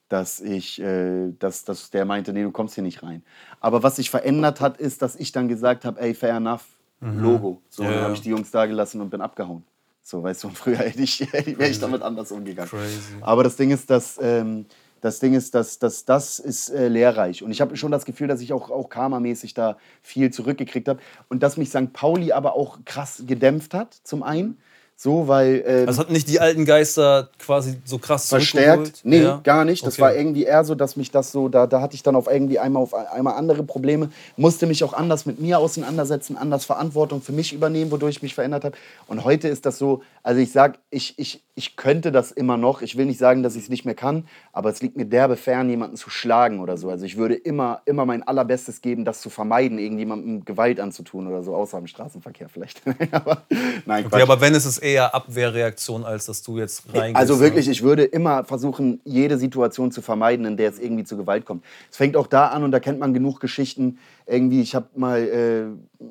[0.09, 3.23] dass ich, äh, dass, dass der meinte, nee, du kommst hier nicht rein.
[3.59, 6.65] Aber was sich verändert hat, ist, dass ich dann gesagt habe, ey, fair enough,
[7.01, 7.61] Logo.
[7.69, 9.63] So, Ja, habe ich die Jungs da gelassen und bin abgehauen.
[10.01, 12.69] So, weißt du, früher hätte ich, wäre ich damit anders umgegangen.
[12.69, 13.15] Crazy.
[13.21, 14.65] Aber das Ding ist, dass ähm,
[15.01, 17.43] das Ding ist, dass, dass das ist äh, lehrreich.
[17.43, 20.99] Und ich habe schon das Gefühl, dass ich auch, auch karmamäßig da viel zurückgekriegt habe.
[21.29, 21.93] Und dass mich St.
[21.93, 24.57] Pauli aber auch krass gedämpft hat, zum einen.
[24.97, 25.61] So, weil.
[25.67, 29.01] ähm, Also hat nicht die alten Geister quasi so krass verstärkt.
[29.03, 29.41] Nee, Ja?
[29.43, 29.85] gar nicht.
[29.85, 30.01] Das Okay.
[30.03, 32.59] war irgendwie eher so, dass mich das so, da, da hatte ich dann auf irgendwie
[32.59, 37.33] einmal auf einmal andere Probleme, musste mich auch anders mit mir auseinandersetzen, anders Verantwortung für
[37.33, 38.77] mich übernehmen, wodurch ich mich verändert habe.
[39.07, 42.81] Und heute ist das so, also ich sag, ich, ich, ich könnte das immer noch.
[42.81, 45.37] Ich will nicht sagen, dass ich es nicht mehr kann, aber es liegt mir derbe
[45.37, 46.89] fern, jemanden zu schlagen oder so.
[46.89, 51.43] Also ich würde immer, immer mein allerbestes geben, das zu vermeiden, irgendjemandem Gewalt anzutun oder
[51.43, 52.81] so, außer im Straßenverkehr vielleicht.
[53.11, 53.43] aber,
[53.85, 57.17] nein, Okay, aber wenn es ist eher Abwehrreaktion, als dass du jetzt reingehst.
[57.17, 61.17] also wirklich, ich würde immer versuchen, jede Situation zu vermeiden, in der es irgendwie zu
[61.17, 61.63] Gewalt kommt.
[61.91, 63.99] Es fängt auch da an und da kennt man genug Geschichten.
[64.25, 66.05] Irgendwie, ich habe mal, äh,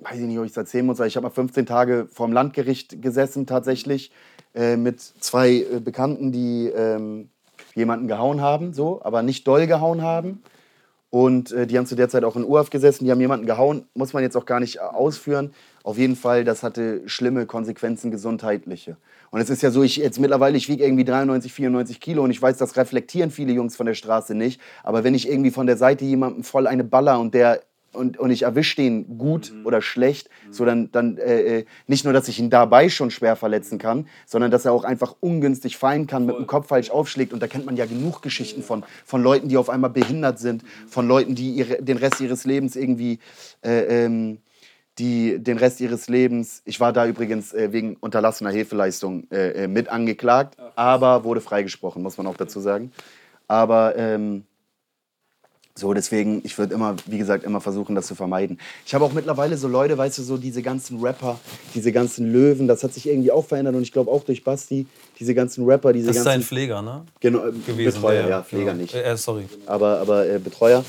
[0.00, 3.02] weiß ich nicht, ob ich es erzählen muss, ich habe mal 15 Tage vorm Landgericht
[3.02, 4.12] gesessen tatsächlich
[4.54, 7.30] äh, mit zwei äh, Bekannten, die ähm,
[7.74, 10.42] jemanden gehauen haben, so, aber nicht doll gehauen haben.
[11.10, 13.86] Und äh, die haben zu der Zeit auch in Urhaft gesessen, die haben jemanden gehauen,
[13.94, 15.52] muss man jetzt auch gar nicht äh, ausführen.
[15.82, 18.98] Auf jeden Fall, das hatte schlimme Konsequenzen gesundheitliche.
[19.30, 22.30] Und es ist ja so, ich jetzt mittlerweile, ich wiege irgendwie 93, 94 Kilo und
[22.30, 24.60] ich weiß, das reflektieren viele Jungs von der Straße nicht.
[24.82, 27.62] Aber wenn ich irgendwie von der Seite jemanden voll eine Baller und der
[27.92, 32.12] und, und ich erwische den gut oder schlecht, so dann, dann äh, äh, nicht nur,
[32.12, 36.06] dass ich ihn dabei schon schwer verletzen kann, sondern dass er auch einfach ungünstig fallen
[36.06, 37.32] kann, mit dem Kopf falsch aufschlägt.
[37.32, 40.62] Und da kennt man ja genug Geschichten von, von Leuten, die auf einmal behindert sind,
[40.86, 43.18] von Leuten, die ihre, den Rest ihres Lebens irgendwie,
[43.62, 44.38] äh, ähm,
[44.98, 49.68] die den Rest ihres Lebens, ich war da übrigens äh, wegen unterlassener Hilfeleistung äh, äh,
[49.68, 52.92] mit angeklagt, aber wurde freigesprochen, muss man auch dazu sagen.
[53.46, 54.44] Aber ähm,
[55.78, 58.58] so, deswegen, ich würde immer, wie gesagt, immer versuchen, das zu vermeiden.
[58.84, 61.38] Ich habe auch mittlerweile so Leute, weißt du, so diese ganzen Rapper,
[61.74, 64.86] diese ganzen Löwen, das hat sich irgendwie auch verändert und ich glaube auch durch Basti,
[65.20, 66.40] diese ganzen Rapper, diese Das ist ganzen.
[66.40, 67.02] dein Pfleger, ne?
[67.20, 67.94] genau, äh, Gewesen.
[67.94, 68.82] Betreuer, der- ja, Pfleger genau.
[68.82, 69.44] nicht Äh, äh, sorry.
[69.66, 70.84] aber, aber äh, Betreuer,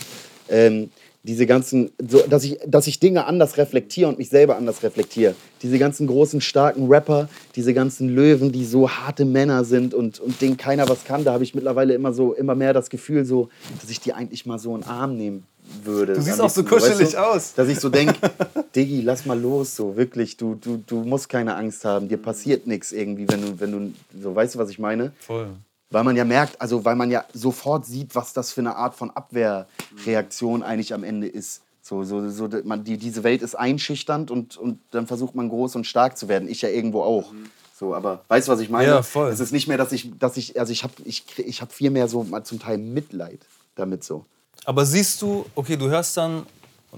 [0.49, 0.89] ähm,
[1.23, 5.35] diese ganzen, so, dass, ich, dass ich Dinge anders reflektiere und mich selber anders reflektiere.
[5.61, 10.41] Diese ganzen großen, starken Rapper, diese ganzen Löwen, die so harte Männer sind und, und
[10.41, 13.49] denen keiner was kann, da habe ich mittlerweile immer, so, immer mehr das Gefühl, so,
[13.81, 15.43] dass ich die eigentlich mal so in den Arm nehmen
[15.83, 16.13] würde.
[16.13, 17.53] Du siehst auch so kuschelig aus.
[17.53, 18.15] Dass ich so denke,
[18.75, 22.65] Diggi, lass mal los, so wirklich, du, du, du musst keine Angst haben, dir passiert
[22.65, 25.11] nichts irgendwie, wenn du, wenn du, so weißt du, was ich meine?
[25.19, 25.49] Voll.
[25.91, 28.95] Weil man ja merkt, also weil man ja sofort sieht, was das für eine Art
[28.95, 31.61] von Abwehrreaktion eigentlich am Ende ist.
[31.81, 35.75] So, so, so, man, die, diese Welt ist einschüchternd und, und dann versucht man groß
[35.75, 36.47] und stark zu werden.
[36.47, 37.33] Ich ja irgendwo auch.
[37.79, 38.89] So, aber weißt du, was ich meine?
[38.89, 39.31] Ja, voll.
[39.31, 41.89] Es ist nicht mehr, dass ich, dass ich, also ich habe ich, ich hab viel
[41.89, 43.39] mehr so zum Teil Mitleid
[43.75, 44.25] damit so.
[44.65, 46.45] Aber siehst du, okay, du hörst dann,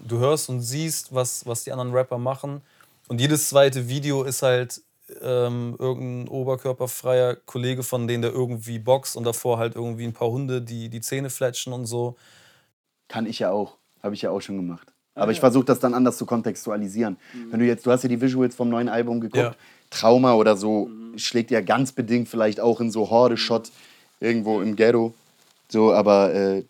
[0.07, 2.61] du hörst und siehst, was, was die anderen Rapper machen.
[3.07, 4.81] Und jedes zweite Video ist halt
[5.21, 10.29] ähm, irgendein oberkörperfreier Kollege von denen, der irgendwie boxt und davor halt irgendwie ein paar
[10.29, 12.15] Hunde, die die Zähne fletschen und so.
[13.07, 13.77] Kann ich ja auch.
[14.01, 14.87] Habe ich ja auch schon gemacht.
[15.13, 17.17] Aber ich versuche das dann anders zu kontextualisieren.
[17.49, 19.55] Wenn du jetzt, du hast ja die Visuals vom neuen Album geguckt, Ja.
[19.89, 23.71] Trauma oder so schlägt ja ganz bedingt vielleicht auch in so Horde-Shot
[24.21, 25.13] irgendwo im Ghetto.
[25.67, 26.63] So, aber äh,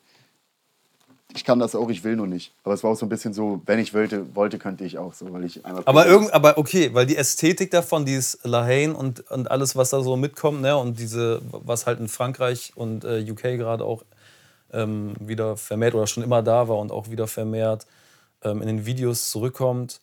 [1.33, 2.53] ich kann das auch, ich will nur nicht.
[2.63, 5.13] Aber es war auch so ein bisschen so, wenn ich wollte, wollte könnte ich auch
[5.13, 5.83] so, weil ich einmal.
[5.85, 9.91] Aber, irgend, aber okay, weil die Ästhetik davon, die ist Lahane und, und alles, was
[9.91, 14.03] da so mitkommt, ne, und diese, was halt in Frankreich und äh, UK gerade auch
[14.73, 17.85] ähm, wieder vermehrt oder schon immer da war und auch wieder vermehrt
[18.43, 20.01] ähm, in den Videos zurückkommt.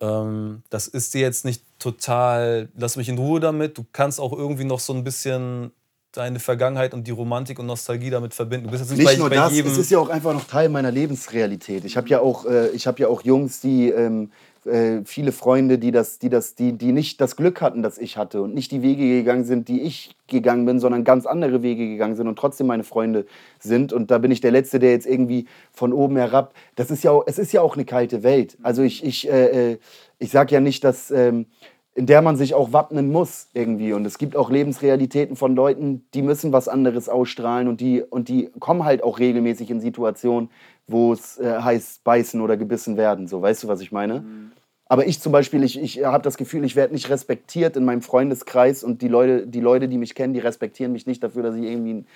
[0.00, 3.78] Ähm, das ist dir jetzt nicht total, lass mich in Ruhe damit.
[3.78, 5.72] Du kannst auch irgendwie noch so ein bisschen
[6.16, 8.66] deine Vergangenheit und die Romantik und Nostalgie damit verbinden.
[8.66, 10.90] Du bist jetzt nicht, nicht nur das, es ist ja auch einfach noch Teil meiner
[10.90, 11.84] Lebensrealität.
[11.84, 14.30] Ich habe ja auch, äh, ich habe ja auch Jungs, die ähm,
[14.64, 18.16] äh, viele Freunde, die das, die das, die, die nicht das Glück hatten, das ich
[18.16, 21.86] hatte und nicht die Wege gegangen sind, die ich gegangen bin, sondern ganz andere Wege
[21.86, 23.26] gegangen sind und trotzdem meine Freunde
[23.58, 23.92] sind.
[23.92, 26.54] Und da bin ich der Letzte, der jetzt irgendwie von oben herab.
[26.76, 28.56] Das ist ja auch, es ist ja auch eine kalte Welt.
[28.62, 29.78] Also ich, ich, äh, äh
[30.18, 31.46] ich sage ja nicht, dass ähm,
[31.94, 33.92] in der man sich auch wappnen muss irgendwie.
[33.92, 38.28] Und es gibt auch Lebensrealitäten von Leuten, die müssen was anderes ausstrahlen und die, und
[38.28, 40.50] die kommen halt auch regelmäßig in Situationen,
[40.88, 43.28] wo es äh, heißt beißen oder gebissen werden.
[43.28, 44.20] So, weißt du, was ich meine?
[44.20, 44.52] Mhm.
[44.86, 48.02] Aber ich zum Beispiel, ich, ich habe das Gefühl, ich werde nicht respektiert in meinem
[48.02, 51.54] Freundeskreis und die Leute, die Leute, die mich kennen, die respektieren mich nicht dafür, dass
[51.54, 52.06] ich irgendwie ein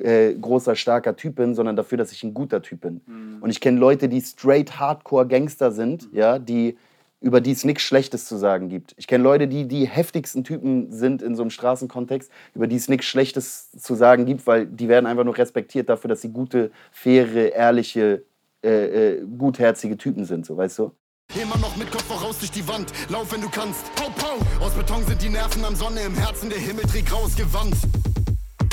[0.00, 3.00] äh, großer, starker Typ bin, sondern dafür, dass ich ein guter Typ bin.
[3.06, 3.42] Mhm.
[3.42, 6.18] Und ich kenne Leute, die straight Hardcore Gangster sind, mhm.
[6.18, 6.76] ja, die
[7.24, 8.94] über die es nichts Schlechtes zu sagen gibt.
[8.98, 12.88] Ich kenne Leute, die die heftigsten Typen sind in so einem Straßenkontext, über die es
[12.88, 16.70] nichts Schlechtes zu sagen gibt, weil die werden einfach nur respektiert dafür, dass sie gute,
[16.92, 18.24] faire, ehrliche,
[18.62, 20.92] äh, äh, gutherzige Typen sind, so weißt du?
[21.40, 23.94] Immer noch mit Kopf voraus durch die Wand, lauf wenn du kannst.
[23.94, 24.62] Pau, pau!
[24.62, 27.74] Aus Beton sind die Nerven am Sonne, im Herzen der Himmel trägt graues Gewand.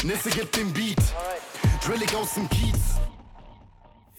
[0.04, 1.00] Nisse gibt den Beat,
[1.86, 3.01] drillig aus dem Kiez.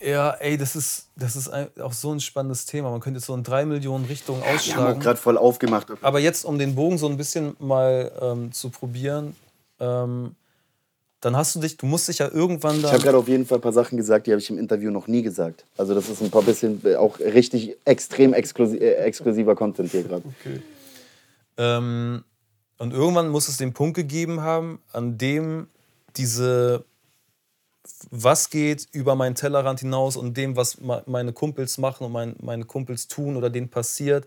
[0.04, 2.90] Ja, ey, das ist, das ist auch so ein spannendes Thema.
[2.90, 4.82] Man könnte jetzt so in drei Millionen Richtungen ausschlagen.
[4.82, 5.88] Wir haben gerade voll aufgemacht.
[6.00, 9.36] Aber jetzt, um den Bogen so ein bisschen mal ähm, zu probieren,
[9.78, 10.34] ähm,
[11.20, 12.88] dann hast du dich, du musst dich ja irgendwann da.
[12.88, 14.90] Ich habe gerade auf jeden Fall ein paar Sachen gesagt, die habe ich im Interview
[14.90, 15.64] noch nie gesagt.
[15.76, 20.02] Also das ist ein paar bisschen äh, auch richtig extrem exklusiv, äh, exklusiver Content hier
[20.02, 20.24] gerade.
[20.40, 20.60] Okay.
[21.58, 22.24] Ähm,
[22.78, 25.68] und irgendwann muss es den Punkt gegeben haben, an dem
[26.16, 26.84] diese
[28.14, 32.64] was geht über meinen Tellerrand hinaus und dem, was meine Kumpels machen und mein, meine
[32.64, 34.26] Kumpels tun oder denen passiert,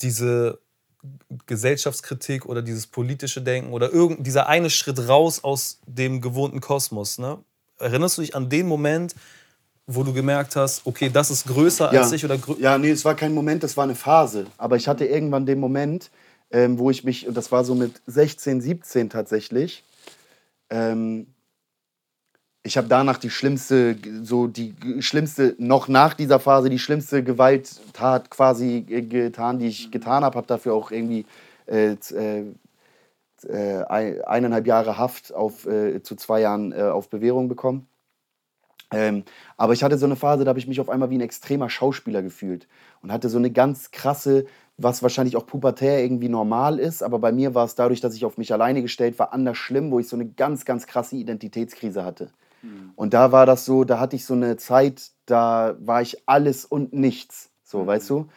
[0.00, 0.58] diese
[1.46, 7.18] Gesellschaftskritik oder dieses politische Denken oder irgend, dieser eine Schritt raus aus dem gewohnten Kosmos.
[7.18, 7.38] Ne?
[7.78, 9.14] Erinnerst du dich an den Moment,
[9.86, 12.00] wo du gemerkt hast, okay, das ist größer ja.
[12.00, 12.24] als ich?
[12.24, 14.46] Oder ja, nee, es war kein Moment, das war eine Phase.
[14.56, 16.10] Aber ich hatte irgendwann den Moment,
[16.50, 19.84] ähm, wo ich mich, und das war so mit 16, 17 tatsächlich,
[20.68, 21.28] ähm,
[22.68, 28.30] ich habe danach die schlimmste, so die schlimmste, noch nach dieser Phase, die schlimmste Gewalttat
[28.30, 30.36] quasi getan, die ich getan habe.
[30.36, 31.24] Habe dafür auch irgendwie
[31.66, 32.44] äh, äh,
[33.48, 33.84] äh
[34.26, 37.88] eineinhalb Jahre Haft auf, äh, zu zwei Jahren äh, auf Bewährung bekommen.
[38.90, 39.24] Ähm,
[39.56, 41.70] aber ich hatte so eine Phase, da habe ich mich auf einmal wie ein extremer
[41.70, 42.68] Schauspieler gefühlt
[43.02, 44.44] und hatte so eine ganz krasse,
[44.76, 48.24] was wahrscheinlich auch pubertär irgendwie normal ist, aber bei mir war es dadurch, dass ich
[48.26, 52.04] auf mich alleine gestellt war, anders schlimm, wo ich so eine ganz, ganz krasse Identitätskrise
[52.04, 52.30] hatte.
[52.62, 52.92] Mhm.
[52.96, 56.64] Und da war das so, da hatte ich so eine Zeit, da war ich alles
[56.64, 57.86] und nichts, so, mhm.
[57.86, 58.28] weißt du?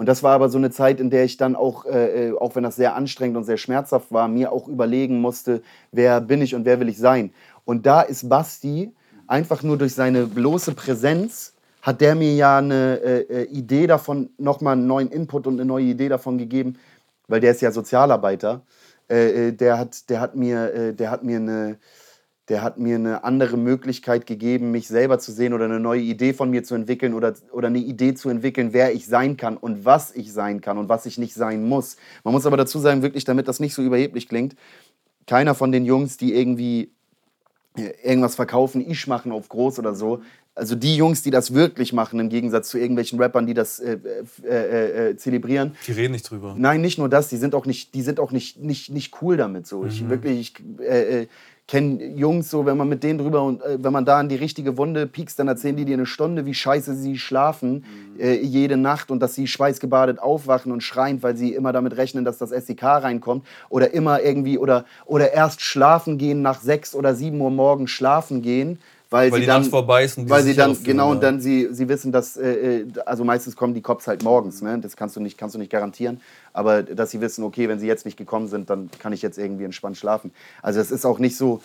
[0.00, 2.54] Und das war aber so eine Zeit, in der ich dann auch, äh, äh, auch
[2.56, 5.60] wenn das sehr anstrengend und sehr schmerzhaft war, mir auch überlegen musste,
[5.92, 7.34] wer bin ich und wer will ich sein.
[7.66, 8.94] Und da ist Basti
[9.26, 14.30] einfach nur durch seine bloße Präsenz, hat der mir ja eine äh, äh Idee davon,
[14.38, 16.78] nochmal einen neuen Input und eine neue Idee davon gegeben,
[17.28, 18.62] weil der ist ja Sozialarbeiter.
[19.06, 21.78] Äh, äh der, hat, der, hat mir, der hat mir eine
[22.50, 26.32] der hat mir eine andere Möglichkeit gegeben, mich selber zu sehen oder eine neue Idee
[26.32, 29.84] von mir zu entwickeln oder, oder eine Idee zu entwickeln, wer ich sein kann und
[29.84, 31.96] was ich sein kann und was ich nicht sein muss.
[32.24, 34.56] Man muss aber dazu sagen, wirklich, damit das nicht so überheblich klingt,
[35.28, 36.90] keiner von den Jungs, die irgendwie
[37.76, 40.20] äh, irgendwas verkaufen, ich machen auf groß oder so,
[40.56, 43.96] also die Jungs, die das wirklich machen, im Gegensatz zu irgendwelchen Rappern, die das äh,
[44.42, 45.76] äh, äh, äh zelebrieren.
[45.86, 46.56] Die reden nicht drüber.
[46.58, 49.36] Nein, nicht nur das, die sind auch nicht, die sind auch nicht, nicht, nicht cool
[49.36, 49.68] damit.
[49.68, 49.82] So.
[49.82, 49.88] Mhm.
[49.88, 51.28] Ich wirklich, ich, äh,
[51.70, 54.34] kenne Jungs so, wenn man mit denen drüber und äh, wenn man da in die
[54.34, 57.84] richtige Wunde piekst, dann erzählen die dir eine Stunde, wie scheiße sie schlafen
[58.16, 58.20] mhm.
[58.20, 62.24] äh, jede Nacht und dass sie schweißgebadet aufwachen und schreien, weil sie immer damit rechnen,
[62.24, 67.14] dass das SEK reinkommt oder immer irgendwie oder, oder erst schlafen gehen nach sechs oder
[67.14, 70.80] sieben Uhr morgens schlafen gehen weil, weil sie dann vorbei ist und weil sie dann
[70.84, 74.22] genau und dann sie, sie wissen, dass äh, äh, also meistens kommen die Cops halt
[74.22, 74.78] morgens, ne?
[74.78, 76.20] Das kannst du nicht kannst du nicht garantieren,
[76.52, 79.36] aber dass sie wissen, okay, wenn sie jetzt nicht gekommen sind, dann kann ich jetzt
[79.36, 80.32] irgendwie entspannt schlafen.
[80.62, 81.60] Also das ist auch nicht so,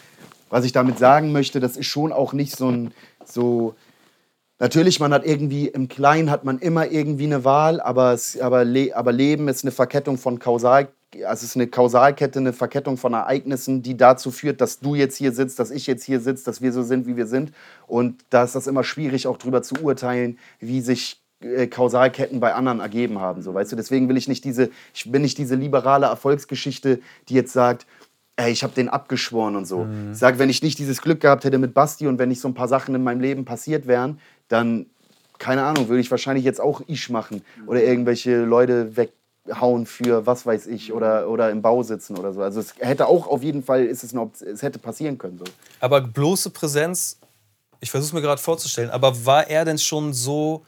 [0.49, 2.91] was ich damit sagen möchte, das ist schon auch nicht so ein
[3.23, 3.75] so
[4.58, 8.63] Natürlich, man hat irgendwie, im Kleinen hat man immer irgendwie eine Wahl, aber, es, aber,
[8.63, 12.98] Le aber Leben ist eine Verkettung von Kausal, also es ist eine Kausalkette, eine Verkettung
[12.98, 16.46] von Ereignissen, die dazu führt, dass du jetzt hier sitzt, dass ich jetzt hier sitze,
[16.46, 17.52] dass wir so sind, wie wir sind.
[17.88, 22.54] Und da ist das immer schwierig, auch darüber zu urteilen, wie sich äh, Kausalketten bei
[22.54, 23.41] anderen ergeben haben.
[23.41, 23.76] So, weißt du?
[23.76, 27.86] Deswegen will ich nicht diese, ich bin nicht diese liberale Erfolgsgeschichte, die jetzt sagt,
[28.38, 29.86] ey, ich habe den abgeschworen und so.
[29.86, 30.12] Mhm.
[30.12, 32.48] Ich sage, wenn ich nicht dieses Glück gehabt hätte mit Basti und wenn nicht so
[32.48, 34.88] ein paar Sachen in meinem Leben passiert wären, dann,
[35.38, 38.98] keine Ahnung, würde ich wahrscheinlich jetzt auch Isch machen oder irgendwelche Leute
[39.45, 42.41] weghauen für was weiß ich oder, oder im Bau sitzen oder so.
[42.41, 45.38] Also es hätte auch auf jeden Fall, ist es, eine es hätte passieren können.
[45.38, 45.45] So.
[45.79, 47.19] Aber bloße Präsenz,
[47.79, 50.63] ich versuche es mir gerade vorzustellen, aber war er denn schon so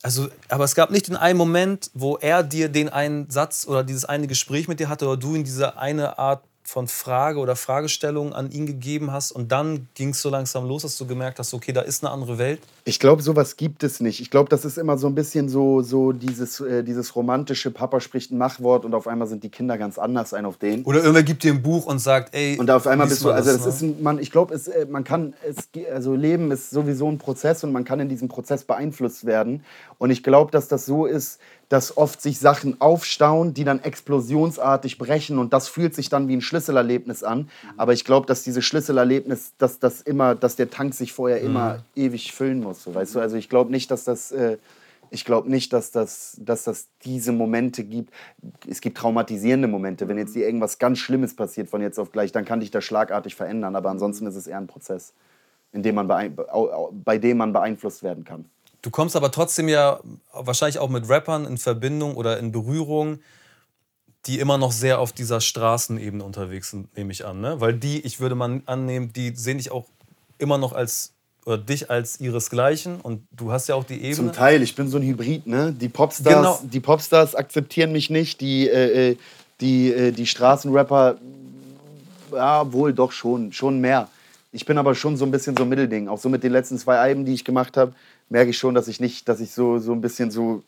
[0.00, 3.82] also, aber es gab nicht den einen Moment, wo er dir den einen Satz oder
[3.82, 7.56] dieses eine Gespräch mit dir hatte oder du in diese eine Art von Frage oder
[7.56, 11.38] Fragestellung an ihn gegeben hast und dann ging es so langsam los, dass du gemerkt
[11.38, 12.60] hast, okay, da ist eine andere Welt?
[12.84, 14.20] Ich glaube, sowas gibt es nicht.
[14.20, 18.00] Ich glaube, das ist immer so ein bisschen so, so dieses, äh, dieses romantische, Papa
[18.00, 20.84] spricht ein Machwort und auf einmal sind die Kinder ganz anders ein auf den.
[20.84, 22.58] Oder irgendwer gibt dir ein Buch und sagt, ey.
[22.58, 23.88] Und auf einmal bist du, also das, ne?
[23.88, 27.72] ist man, ich glaube, äh, man kann, es, also Leben ist sowieso ein Prozess und
[27.72, 29.64] man kann in diesem Prozess beeinflusst werden.
[29.96, 34.96] Und ich glaube, dass das so ist, dass oft sich Sachen aufstauen, die dann explosionsartig
[34.96, 37.50] brechen und das fühlt sich dann wie ein Schlüsselerlebnis an.
[37.76, 41.74] Aber ich glaube, dass dieses Schlüsselerlebnis, dass das immer, dass der Tank sich vorher immer
[41.74, 42.02] mhm.
[42.02, 42.82] ewig füllen muss.
[42.82, 44.56] So, weißt du, also ich glaube nicht, dass das äh,
[45.10, 48.12] ich glaube nicht, dass das, dass das diese Momente gibt.
[48.68, 50.08] Es gibt traumatisierende Momente.
[50.08, 52.84] Wenn jetzt dir irgendwas ganz Schlimmes passiert von jetzt auf gleich, dann kann dich das
[52.84, 53.76] schlagartig verändern.
[53.76, 55.14] Aber ansonsten ist es eher ein Prozess,
[55.72, 58.44] in dem man bei dem man beeinflusst werden kann.
[58.82, 60.00] Du kommst aber trotzdem ja
[60.32, 63.18] wahrscheinlich auch mit Rappern in Verbindung oder in Berührung,
[64.26, 67.40] die immer noch sehr auf dieser Straßenebene unterwegs sind, nehme ich an.
[67.40, 67.60] Ne?
[67.60, 69.86] Weil die, ich würde mal annehmen, die sehen dich auch
[70.38, 71.12] immer noch als
[71.48, 74.14] oder dich als ihresgleichen und du hast ja auch die Ebene.
[74.14, 75.72] Zum Teil, ich bin so ein Hybrid, ne?
[75.72, 76.60] Die Popstars, genau.
[76.62, 79.16] die Popstars akzeptieren mich nicht, die, äh, äh
[79.62, 81.16] die, äh, die Straßenrapper,
[82.32, 84.08] ja, wohl doch schon, schon mehr.
[84.50, 86.08] Ich bin aber schon so ein bisschen so ein Mittelding.
[86.08, 87.92] Auch so mit den letzten zwei Alben, die ich gemacht habe,
[88.30, 90.62] merke ich schon, dass ich nicht, dass ich so, so ein bisschen so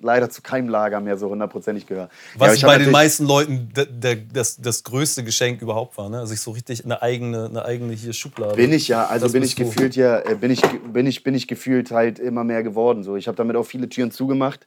[0.00, 2.08] leider zu keinem Lager mehr so hundertprozentig gehöre.
[2.36, 6.24] Was ja, bei den meisten Leuten der, der, das, das größte Geschenk überhaupt war, ne?
[6.26, 8.54] Sich so richtig eine eigene, eine eigene hier Schublade.
[8.54, 11.48] Bin ich ja, also bin ich gefühlt ja, äh, bin ich, bin ich, bin ich
[11.48, 13.02] gefühlt halt immer mehr geworden.
[13.02, 13.16] So.
[13.16, 14.66] Ich habe damit auch viele Türen zugemacht.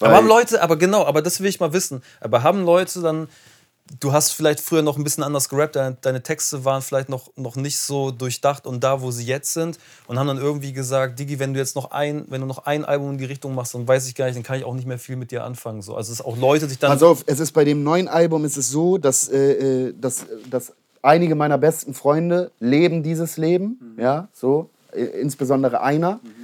[0.00, 2.02] Aber haben Leute, aber genau, aber das will ich mal wissen.
[2.20, 3.28] Aber haben Leute dann
[4.00, 7.30] du hast vielleicht früher noch ein bisschen anders gerappt, deine, deine, Texte waren vielleicht noch,
[7.36, 11.18] noch nicht so durchdacht und da, wo sie jetzt sind und haben dann irgendwie gesagt,
[11.18, 13.74] Digi, wenn du jetzt noch ein, wenn du noch ein Album in die Richtung machst,
[13.74, 15.82] dann weiß ich gar nicht, dann kann ich auch nicht mehr viel mit dir anfangen.
[15.82, 15.94] So.
[15.96, 16.92] Also es ist auch Leute sich dann...
[16.92, 20.26] Pass auf, es ist bei dem neuen Album ist es so, dass, äh, äh dass,
[20.50, 24.02] dass einige meiner besten Freunde leben dieses Leben, mhm.
[24.02, 26.20] ja, so, äh, insbesondere einer.
[26.22, 26.43] Mhm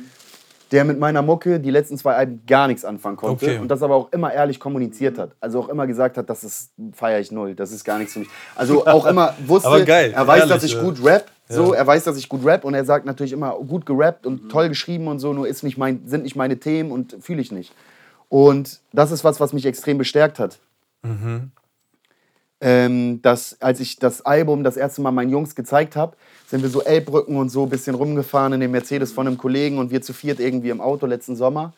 [0.71, 3.59] der mit meiner Mucke die letzten zwei Alben gar nichts anfangen konnte okay.
[3.59, 5.33] und das aber auch immer ehrlich kommuniziert hat.
[5.41, 8.21] Also auch immer gesagt hat, das ist feiere ich null, das ist gar nichts für
[8.21, 8.29] mich.
[8.55, 10.83] Also auch immer wusste, geil, er weiß, ehrlich, dass ich ja.
[10.83, 13.85] gut rap, so, er weiß, dass ich gut rap und er sagt natürlich immer gut
[13.85, 14.49] gerappt und mhm.
[14.49, 17.51] toll geschrieben und so, nur ist nicht mein, sind nicht meine Themen und fühle ich
[17.51, 17.75] nicht.
[18.29, 20.61] Und das ist was, was mich extrem bestärkt hat.
[21.03, 21.51] Mhm.
[22.63, 26.69] Ähm, dass, als ich das Album das erste Mal meinen Jungs gezeigt habe, sind wir
[26.69, 30.03] so Elbbrücken und so ein bisschen rumgefahren in dem Mercedes von einem Kollegen und wir
[30.03, 31.73] zu viert irgendwie im Auto letzten Sommer.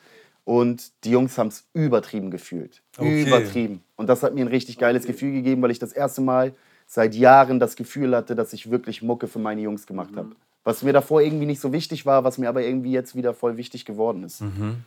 [0.44, 2.82] Und die Jungs haben es übertrieben gefühlt.
[2.96, 3.22] Okay.
[3.22, 3.82] Übertrieben.
[3.96, 5.12] Und das hat mir ein richtig geiles okay.
[5.12, 6.52] Gefühl gegeben, weil ich das erste Mal
[6.86, 10.16] seit Jahren das Gefühl hatte, dass ich wirklich Mucke für meine Jungs gemacht mhm.
[10.16, 10.28] habe.
[10.64, 13.56] Was mir davor irgendwie nicht so wichtig war, was mir aber irgendwie jetzt wieder voll
[13.56, 14.40] wichtig geworden ist.
[14.40, 14.84] Mhm.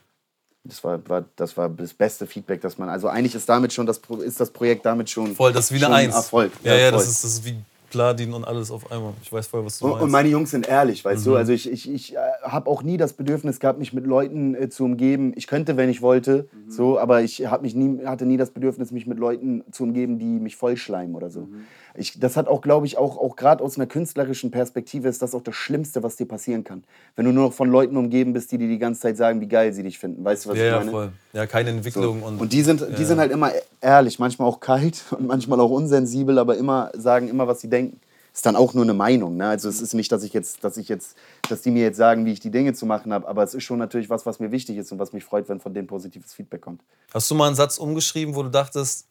[0.67, 2.89] Das war, war, das war das beste Feedback, dass man.
[2.89, 5.35] Also eigentlich ist damit schon das, ist das Projekt damit schon.
[5.35, 6.15] Voll, das ist wie eine Eins.
[6.15, 6.51] Erfolg.
[6.63, 7.55] Ja, ja, ja das, ist, das ist wie
[7.95, 9.13] Pladin und alles auf einmal.
[9.23, 10.01] Ich weiß voll, was du meinst.
[10.01, 11.29] Und meine Jungs sind ehrlich, weißt mhm.
[11.31, 11.35] du?
[11.37, 14.69] Also ich, ich, ich äh, habe auch nie das Bedürfnis gehabt, mich mit Leuten äh,
[14.69, 15.31] zu umgeben.
[15.35, 16.71] Ich könnte, wenn ich wollte, mhm.
[16.71, 20.39] so, aber ich mich nie, hatte nie das Bedürfnis, mich mit Leuten zu umgeben, die
[20.39, 21.41] mich vollschleimen oder so.
[21.41, 21.65] Mhm.
[21.97, 25.33] Ich, das hat auch, glaube ich, auch, auch gerade aus einer künstlerischen Perspektive ist das
[25.33, 26.83] auch das Schlimmste, was dir passieren kann.
[27.15, 29.47] Wenn du nur noch von Leuten umgeben bist, die dir die ganze Zeit sagen, wie
[29.47, 30.23] geil sie dich finden.
[30.23, 30.85] Weißt du, was ja, ich meine?
[30.85, 31.11] Ja, voll.
[31.33, 32.19] Ja, keine Entwicklung.
[32.19, 32.25] So.
[32.27, 32.87] Und, und die sind, ja.
[32.87, 37.27] die sind halt immer ehrlich, manchmal auch kalt und manchmal auch unsensibel, aber immer sagen
[37.27, 37.99] immer, was sie denken
[38.35, 39.37] ist dann auch nur eine Meinung.
[39.37, 39.47] Ne?
[39.47, 41.15] Also es ist nicht, dass ich jetzt, dass ich jetzt,
[41.49, 43.63] dass die mir jetzt sagen, wie ich die Dinge zu machen habe, aber es ist
[43.63, 46.33] schon natürlich was, was mir wichtig ist und was mich freut, wenn von denen positives
[46.33, 46.81] Feedback kommt.
[47.13, 49.07] Hast du mal einen Satz umgeschrieben, wo du dachtest,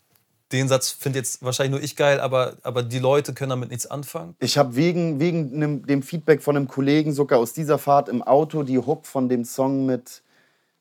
[0.57, 3.87] den Satz finde jetzt wahrscheinlich nur ich geil, aber, aber die Leute können damit nichts
[3.87, 4.35] anfangen?
[4.41, 8.63] Ich habe wegen, wegen dem Feedback von einem Kollegen sogar aus dieser Fahrt im Auto
[8.63, 10.23] die Hook von dem Song mit,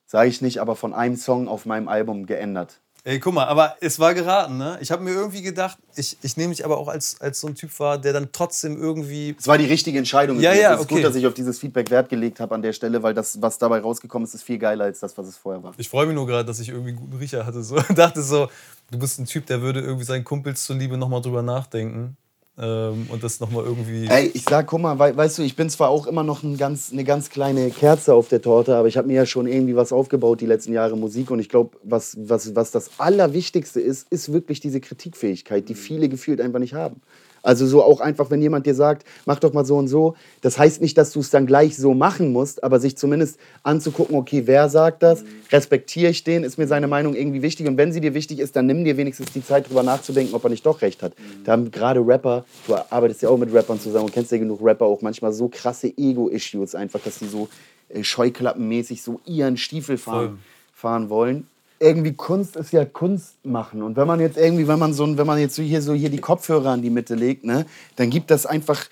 [0.06, 2.80] sage ich nicht, aber von einem Song auf meinem Album geändert.
[3.06, 4.78] Ey, guck mal, aber es war geraten, ne?
[4.80, 7.54] Ich habe mir irgendwie gedacht, ich, ich nehme mich aber auch als, als so ein
[7.54, 9.36] Typ war, der dann trotzdem irgendwie.
[9.38, 10.40] Es war die richtige Entscheidung.
[10.40, 10.62] Ja, gewesen.
[10.62, 10.94] ja, Es ist okay.
[10.94, 13.58] gut, dass ich auf dieses Feedback Wert gelegt habe an der Stelle, weil das, was
[13.58, 15.74] dabei rausgekommen ist, ist viel geiler als das, was es vorher war.
[15.76, 17.62] Ich freue mich nur gerade, dass ich irgendwie einen guten Riecher hatte.
[17.62, 17.76] So.
[17.94, 18.48] dachte so,
[18.90, 22.16] du bist ein Typ, der würde irgendwie seinen Kumpels zuliebe nochmal drüber nachdenken.
[22.56, 24.06] Ähm, und das nochmal irgendwie.
[24.08, 26.56] Ey, ich sag, guck mal, wei- weißt du, ich bin zwar auch immer noch ein
[26.56, 29.74] ganz, eine ganz kleine Kerze auf der Torte, aber ich habe mir ja schon irgendwie
[29.74, 34.06] was aufgebaut die letzten Jahre Musik und ich glaube, was, was, was das Allerwichtigste ist,
[34.10, 37.00] ist wirklich diese Kritikfähigkeit, die viele gefühlt einfach nicht haben.
[37.44, 40.58] Also so auch einfach, wenn jemand dir sagt, mach doch mal so und so, das
[40.58, 44.42] heißt nicht, dass du es dann gleich so machen musst, aber sich zumindest anzugucken, okay,
[44.46, 47.68] wer sagt das, respektiere ich den, ist mir seine Meinung irgendwie wichtig?
[47.68, 50.42] Und wenn sie dir wichtig ist, dann nimm dir wenigstens die Zeit drüber nachzudenken, ob
[50.44, 51.12] er nicht doch recht hat.
[51.44, 54.60] Da haben gerade Rapper, du arbeitest ja auch mit Rappern zusammen und kennst ja genug
[54.62, 57.48] Rapper auch manchmal so krasse Ego-Issues einfach, dass die so
[57.90, 60.38] äh, scheuklappenmäßig so ihren Stiefel fahren,
[60.72, 61.46] fahren wollen
[61.84, 63.82] irgendwie Kunst ist ja Kunst machen.
[63.82, 66.08] Und wenn man jetzt irgendwie, wenn man so, wenn man jetzt so hier so hier
[66.08, 67.66] die Kopfhörer an die Mitte legt, ne,
[67.96, 68.86] dann gibt das einfach,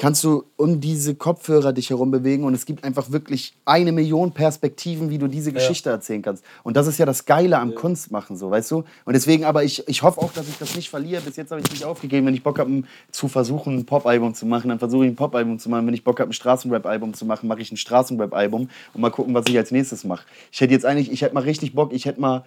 [0.00, 4.32] kannst du um diese Kopfhörer dich herum bewegen und es gibt einfach wirklich eine Million
[4.32, 6.42] Perspektiven, wie du diese Geschichte erzählen kannst.
[6.62, 8.84] Und das ist ja das Geile am Kunstmachen, so, weißt du?
[9.04, 11.20] Und deswegen, aber ich, ich hoffe auch, dass ich das nicht verliere.
[11.20, 12.26] Bis jetzt habe ich nicht aufgegeben.
[12.26, 15.58] Wenn ich Bock habe, zu versuchen, ein Pop-Album zu machen, dann versuche ich ein Pop-Album
[15.58, 15.86] zu machen.
[15.86, 19.34] Wenn ich Bock habe, ein Straßenrap-Album zu machen, mache ich ein Straßenrap-Album und mal gucken,
[19.34, 20.24] was ich als nächstes mache.
[20.50, 22.44] Ich hätte jetzt eigentlich, ich hätte mal richtig Bock, ich hätte mal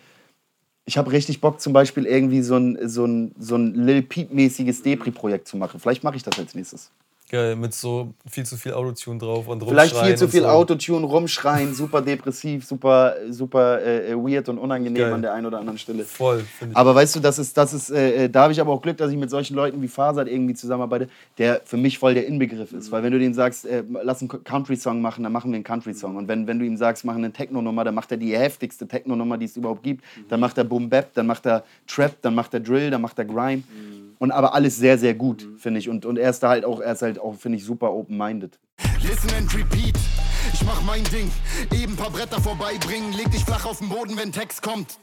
[0.85, 4.81] ich habe richtig Bock, zum Beispiel irgendwie so ein, so ein, so ein Lil Peep-mäßiges
[4.81, 5.79] Depri-Projekt zu machen.
[5.79, 6.91] Vielleicht mache ich das als nächstes.
[7.29, 10.47] Geil, mit so viel zu viel Autotune drauf und Vielleicht viel rumschreien zu viel so.
[10.47, 15.13] Autotune, rumschreien, super depressiv, super, super äh, äh, weird und unangenehm Geil.
[15.13, 16.03] an der einen oder anderen Stelle.
[16.03, 16.77] Voll, finde ich.
[16.77, 18.97] Aber weißt du, das ist, das ist, äh, äh, da habe ich aber auch Glück,
[18.97, 22.71] dass ich mit solchen Leuten wie Fasad irgendwie zusammenarbeite, der für mich voll der Inbegriff
[22.71, 22.91] ist.
[22.91, 26.15] Weil wenn du dem sagst, äh, lass einen Country-Song machen, dann machen wir einen Country-Song.
[26.17, 29.37] Und wenn, wenn du ihm sagst, mach eine Techno-Nummer, dann macht er die heftigste Techno-Nummer,
[29.37, 30.03] die es überhaupt gibt.
[30.29, 33.17] Dann macht er Boom Bap, dann macht er Trap, dann macht er Drill, dann macht
[33.17, 33.63] er Grime.
[34.23, 35.89] Und aber alles sehr, sehr gut, finde ich.
[35.89, 38.57] Und, und er ist da halt auch, er ist halt auch, finde ich, super open-minded.
[39.01, 39.97] Listen and repeat.
[40.53, 41.29] Ich mach mein Ding.
[41.77, 43.11] Eben paar Bretter vorbeibringen.
[43.17, 44.97] Leg dich flach auf den Boden, wenn Text kommt.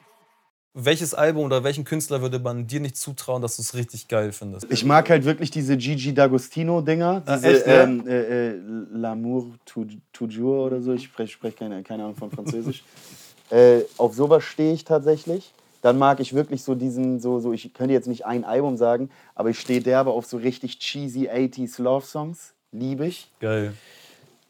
[0.72, 4.32] Welches Album oder welchen Künstler würde man dir nicht zutrauen, dass du es richtig geil
[4.32, 4.66] findest?
[4.70, 7.42] Ich mag halt wirklich diese Gigi D'Agostino-Dinger.
[7.42, 7.82] Echt, ja?
[7.82, 8.54] ähm, äh, äh,
[8.94, 10.94] L'amour tou- toujours oder so.
[10.94, 12.82] Ich spreche sprech keine, keine Ahnung von Französisch.
[13.50, 15.52] äh, auf sowas stehe ich tatsächlich.
[15.80, 19.10] Dann mag ich wirklich so diesen, so, so, ich könnte jetzt nicht ein Album sagen,
[19.34, 22.54] aber ich stehe derbe auf so richtig cheesy 80s Love-Songs.
[22.72, 23.30] Liebe ich.
[23.40, 23.72] Geil.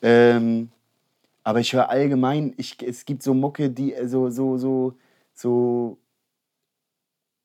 [0.03, 0.70] Ähm,
[1.43, 4.95] aber ich höre allgemein, ich, es gibt so Mucke, die äh, so, so, so,
[5.35, 5.99] so.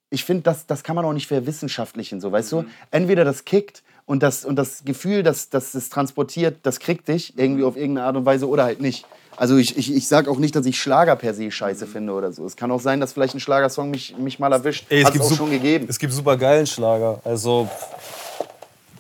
[0.10, 2.66] Ich finde, das, das kann man auch nicht verwissenschaftlichen, so, weißt du?
[2.92, 7.38] Entweder das kickt und das, und das Gefühl, dass, dass es transportiert, das kriegt dich
[7.38, 9.06] irgendwie auf irgendeine Art und Weise oder halt nicht.
[9.38, 12.32] Also ich, ich, ich sage auch nicht, dass ich Schlager per se scheiße finde oder
[12.32, 12.46] so.
[12.46, 14.86] Es kann auch sein, dass vielleicht ein Schlagersong mich, mich mal erwischt.
[14.90, 15.88] Ey, es gibt auch schon gegeben.
[15.90, 17.20] Es gibt super geilen Schlager.
[17.24, 17.68] Also,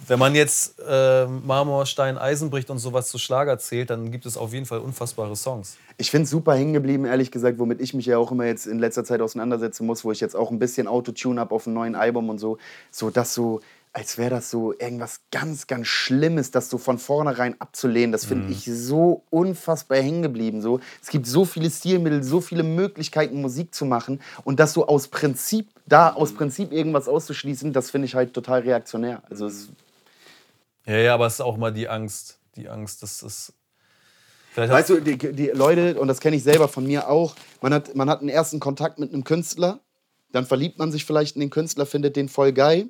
[0.07, 4.37] wenn man jetzt äh, Marmor, Stein, Eisenbricht und sowas zu Schlager zählt, dann gibt es
[4.37, 5.77] auf jeden Fall unfassbare Songs.
[5.97, 8.67] Ich finde es super hängen geblieben, ehrlich gesagt, womit ich mich ja auch immer jetzt
[8.67, 11.75] in letzter Zeit auseinandersetzen muss, wo ich jetzt auch ein bisschen Autotune habe auf einem
[11.75, 12.57] neuen Album und so.
[12.91, 13.61] So, dass so,
[13.95, 18.11] als wäre das so irgendwas ganz, ganz Schlimmes, das so von vornherein abzulehnen.
[18.11, 20.61] Das finde ich so unfassbar hängen geblieben.
[20.61, 20.81] So.
[21.01, 24.19] Es gibt so viele Stilmittel, so viele Möglichkeiten, Musik zu machen.
[24.43, 28.59] Und das so aus Prinzip, da aus Prinzip irgendwas auszuschließen, das finde ich halt total
[28.59, 29.23] reaktionär.
[29.29, 29.69] Also es,
[30.85, 32.37] Ja, ja, aber es ist auch mal die Angst.
[32.57, 33.53] Die Angst, dass es.
[34.55, 37.95] Weißt du, die, die Leute, und das kenne ich selber von mir auch, man hat,
[37.95, 39.79] man hat einen ersten Kontakt mit einem Künstler,
[40.33, 42.89] dann verliebt man sich vielleicht in den Künstler, findet den voll geil,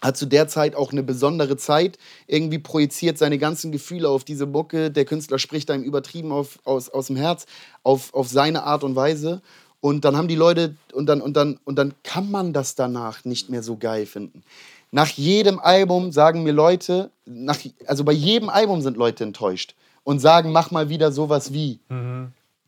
[0.00, 4.46] hat zu der Zeit auch eine besondere Zeit, irgendwie projiziert seine ganzen Gefühle auf diese
[4.46, 7.46] Mucke, der Künstler spricht einem übertrieben auf, aus, aus dem Herz,
[7.82, 9.40] auf, auf seine Art und Weise.
[9.80, 13.24] Und dann haben die Leute, und dann, und, dann, und dann kann man das danach
[13.24, 14.42] nicht mehr so geil finden.
[14.90, 19.74] Nach jedem Album sagen mir Leute, nach, also bei jedem Album sind Leute enttäuscht
[20.04, 21.80] und sagen, mach mal wieder sowas wie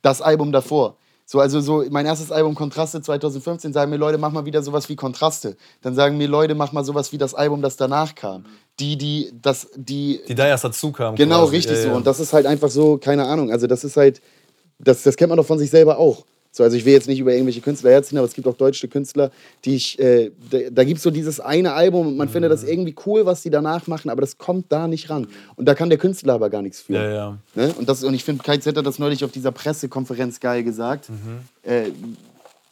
[0.03, 0.97] das Album davor.
[1.31, 4.89] So, also so mein erstes Album Kontraste 2015 sagen mir Leute, mach mal wieder sowas
[4.89, 5.59] wie Kontraste.
[5.83, 8.47] Dann sagen mir Leute, mach mal sowas wie das Album, das danach kam.
[8.81, 11.17] Die, die, das, die, die da erst dazu kamen.
[11.19, 11.57] genau quasi.
[11.57, 11.89] richtig Ja, so.
[11.89, 11.95] ja.
[11.97, 13.53] Und das ist halt einfach so, keine Ahnung.
[13.53, 14.23] Also das ist halt,
[14.79, 16.25] das, das kennt man doch von sich selber auch.
[16.51, 18.89] So, also ich will jetzt nicht über irgendwelche Künstler herziehen, aber es gibt auch deutsche
[18.89, 19.31] Künstler,
[19.65, 22.63] die ich, äh, da, da gibt es so dieses eine Album und man findet das
[22.63, 22.69] Mhm.
[22.69, 25.29] irgendwie cool, was die danach machen, aber das kommt da nicht ran.
[25.57, 26.95] Und da kann der Künstler aber gar nichts für.
[26.95, 27.39] Ja, ja.
[27.55, 27.73] Ne?
[27.79, 31.11] Und, das, und ich finde, Kai Z hat das neulich auf dieser Pressekonferenz geil gesagt.
[31.11, 31.71] Mhm.
[31.71, 31.91] Äh,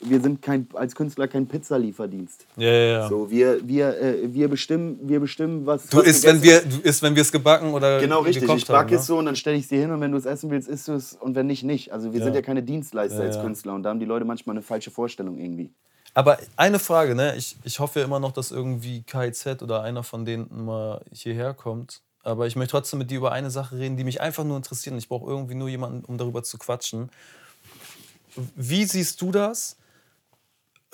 [0.00, 2.46] wir sind kein, als Künstler kein Pizzalieferdienst.
[2.56, 3.08] Ja, ja, ja.
[3.08, 5.86] So, wir, wir, äh, wir, bestimmen, wir bestimmen, was.
[5.86, 8.48] Du was isst, wenn wir, du isst, wenn wir es gebacken oder Genau richtig.
[8.48, 10.18] Ich backe haben, es so und dann stelle ich es dir hin und wenn du
[10.18, 11.92] es essen willst, isst du es und wenn nicht, nicht.
[11.92, 12.24] Also wir Ja.
[12.24, 13.40] sind ja keine Dienstleister Ja, als.
[13.40, 15.70] Künstler und da haben die Leute manchmal eine falsche Vorstellung irgendwie.
[16.14, 17.34] Aber eine Frage, ne?
[17.36, 22.00] Ich, ich hoffe immer noch, dass irgendwie KZ oder einer von denen mal hierher kommt.
[22.22, 24.96] Aber ich möchte trotzdem mit dir über eine Sache reden, die mich einfach nur interessiert.
[24.96, 27.10] Ich brauche irgendwie nur jemanden, um darüber zu quatschen.
[28.54, 29.76] Wie siehst du das,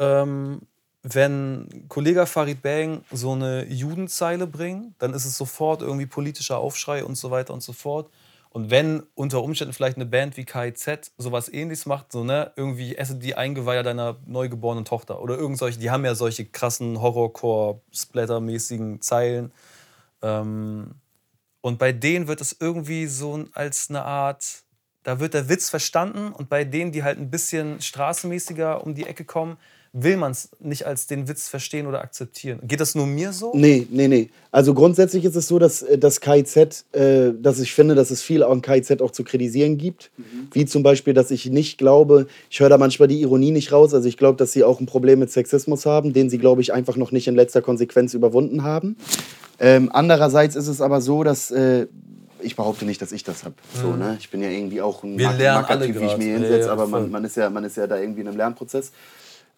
[0.02, 0.62] ähm,
[1.02, 7.04] wenn Kollege Farid Bang so eine Judenzeile bringt, dann ist es sofort irgendwie politischer Aufschrei
[7.04, 8.10] und so weiter und so fort.
[8.50, 12.96] Und wenn unter Umständen vielleicht eine Band wie KIZ sowas ähnliches macht, so ne, irgendwie
[12.96, 19.00] esse die Eingeweiher deiner neugeborenen Tochter oder irgend solche, die haben ja solche krassen Horrorcore-Splatter-mäßigen
[19.00, 19.52] Zeilen.
[20.20, 20.96] Ähm,
[21.62, 24.64] und bei denen wird es irgendwie so als eine Art,
[25.02, 29.06] da wird der Witz verstanden und bei denen, die halt ein bisschen straßenmäßiger um die
[29.06, 29.56] Ecke kommen,
[29.94, 32.60] will man es nicht als den Witz verstehen oder akzeptieren.
[32.62, 33.52] Geht das nur mir so?
[33.54, 34.30] Nee, nee, nee.
[34.50, 38.22] Also grundsätzlich ist es so, dass äh, das KIZ, äh, dass ich finde, dass es
[38.22, 40.10] viel an KIZ auch zu kritisieren gibt.
[40.16, 40.48] Mhm.
[40.52, 43.92] Wie zum Beispiel, dass ich nicht glaube, ich höre da manchmal die Ironie nicht raus,
[43.92, 46.72] also ich glaube, dass sie auch ein Problem mit Sexismus haben, den sie, glaube ich,
[46.72, 48.96] einfach noch nicht in letzter Konsequenz überwunden haben.
[49.60, 51.86] Ähm, andererseits ist es aber so, dass äh,
[52.40, 53.54] ich behaupte nicht, dass ich das habe.
[53.74, 53.98] So, mhm.
[53.98, 54.16] ne?
[54.18, 57.10] Ich bin ja irgendwie auch ein alle wie ich mir hinsetze, ja, ja, aber man,
[57.10, 58.90] man, ist ja, man ist ja da irgendwie in einem Lernprozess.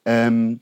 [0.04, 0.60] Ähm,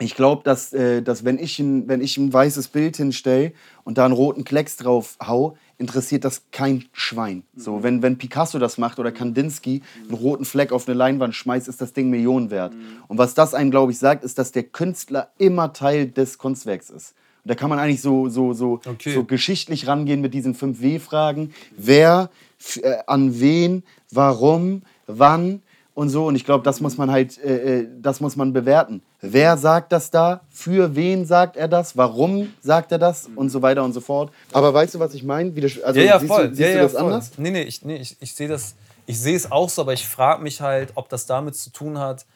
[0.00, 3.98] ich glaube, dass, äh, dass wenn, ich ein, wenn ich ein weißes Bild hinstelle und
[3.98, 7.42] da einen roten Klecks drauf hau, interessiert das kein Schwein.
[7.56, 7.82] So, mhm.
[7.82, 11.80] wenn, wenn Picasso das macht oder Kandinsky einen roten Fleck auf eine Leinwand schmeißt, ist
[11.80, 12.74] das Ding Millionen wert.
[12.74, 13.02] Mhm.
[13.08, 16.90] Und was das einem, glaube ich, sagt, ist, dass der Künstler immer Teil des Kunstwerks
[16.90, 17.14] ist.
[17.44, 19.14] Und da kann man eigentlich so, so, so, okay.
[19.14, 21.52] so geschichtlich rangehen mit diesen 5 W-Fragen.
[21.76, 22.30] Wer,
[22.82, 23.82] äh, an wen,
[24.12, 25.62] warum, wann,
[25.98, 26.26] und so.
[26.26, 29.02] Und ich glaube, das muss man halt, äh, äh, das muss man bewerten.
[29.20, 30.42] Wer sagt das da?
[30.48, 31.96] Für wen sagt er das?
[31.96, 33.28] Warum sagt er das?
[33.34, 34.30] Und so weiter und so fort.
[34.52, 35.52] Aber weißt du, was ich meine?
[35.84, 36.48] Also, ja, ja, siehst voll.
[36.50, 37.02] Du, siehst ja, du das voll.
[37.02, 37.32] anders?
[37.36, 38.76] Nee, nee, ich, nee, ich, ich sehe das.
[39.06, 41.98] Ich sehe es auch so, aber ich frage mich halt, ob das damit zu tun
[41.98, 42.26] hat,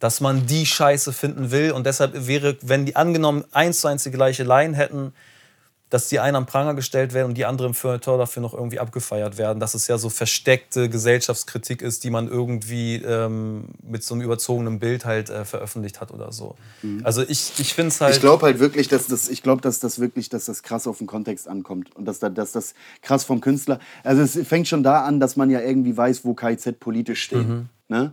[0.00, 1.72] dass man die Scheiße finden will.
[1.72, 5.12] Und deshalb wäre, wenn die angenommen eins zu eins die gleiche Line hätten,
[5.92, 8.78] dass die einen am Pranger gestellt werden und die anderen im Feuilleton dafür noch irgendwie
[8.78, 9.60] abgefeiert werden.
[9.60, 14.78] Dass es ja so versteckte Gesellschaftskritik ist, die man irgendwie ähm, mit so einem überzogenen
[14.78, 16.54] Bild halt äh, veröffentlicht hat oder so.
[16.80, 17.02] Mhm.
[17.04, 18.14] Also ich, ich finde es halt.
[18.14, 20.96] Ich glaube halt wirklich, dass das, ich glaube, dass das wirklich, dass das krass auf
[20.96, 22.72] den Kontext ankommt und dass, da, dass das
[23.02, 23.78] krass vom Künstler.
[24.02, 27.46] Also es fängt schon da an, dass man ja irgendwie weiß, wo KZ politisch steht.
[27.46, 27.68] Mhm.
[27.88, 28.12] Ne?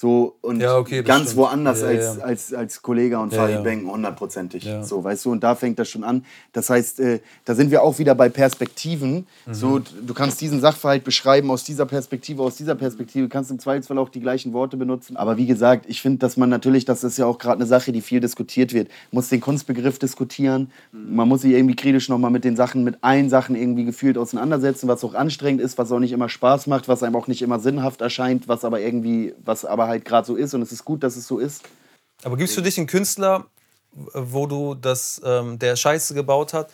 [0.00, 1.38] So und ja, okay, ganz stimmt.
[1.38, 2.22] woanders ja, als, ja.
[2.22, 4.64] Als, als Kollege und Farid ja, Bang, hundertprozentig.
[4.82, 6.24] So, weißt du, und da fängt das schon an.
[6.52, 9.26] Das heißt, äh, da sind wir auch wieder bei Perspektiven.
[9.46, 9.54] Mhm.
[9.54, 13.98] So, du kannst diesen Sachverhalt beschreiben aus dieser Perspektive, aus dieser Perspektive, kannst im Zweifelsfall
[13.98, 15.16] auch die gleichen Worte benutzen.
[15.16, 17.90] Aber wie gesagt, ich finde, dass man natürlich, das ist ja auch gerade eine Sache,
[17.90, 20.70] die viel diskutiert wird, muss den Kunstbegriff diskutieren.
[20.92, 21.16] Mhm.
[21.16, 24.86] Man muss sich irgendwie kritisch nochmal mit den Sachen, mit allen Sachen irgendwie gefühlt auseinandersetzen,
[24.86, 27.58] was auch anstrengend ist, was auch nicht immer Spaß macht, was einem auch nicht immer
[27.58, 31.02] sinnhaft erscheint, was aber irgendwie, was aber halt gerade so ist und es ist gut,
[31.02, 31.62] dass es so ist.
[32.22, 33.46] Aber gibt es für dich einen Künstler,
[33.92, 36.70] wo du das, ähm, der Scheiße gebaut hat?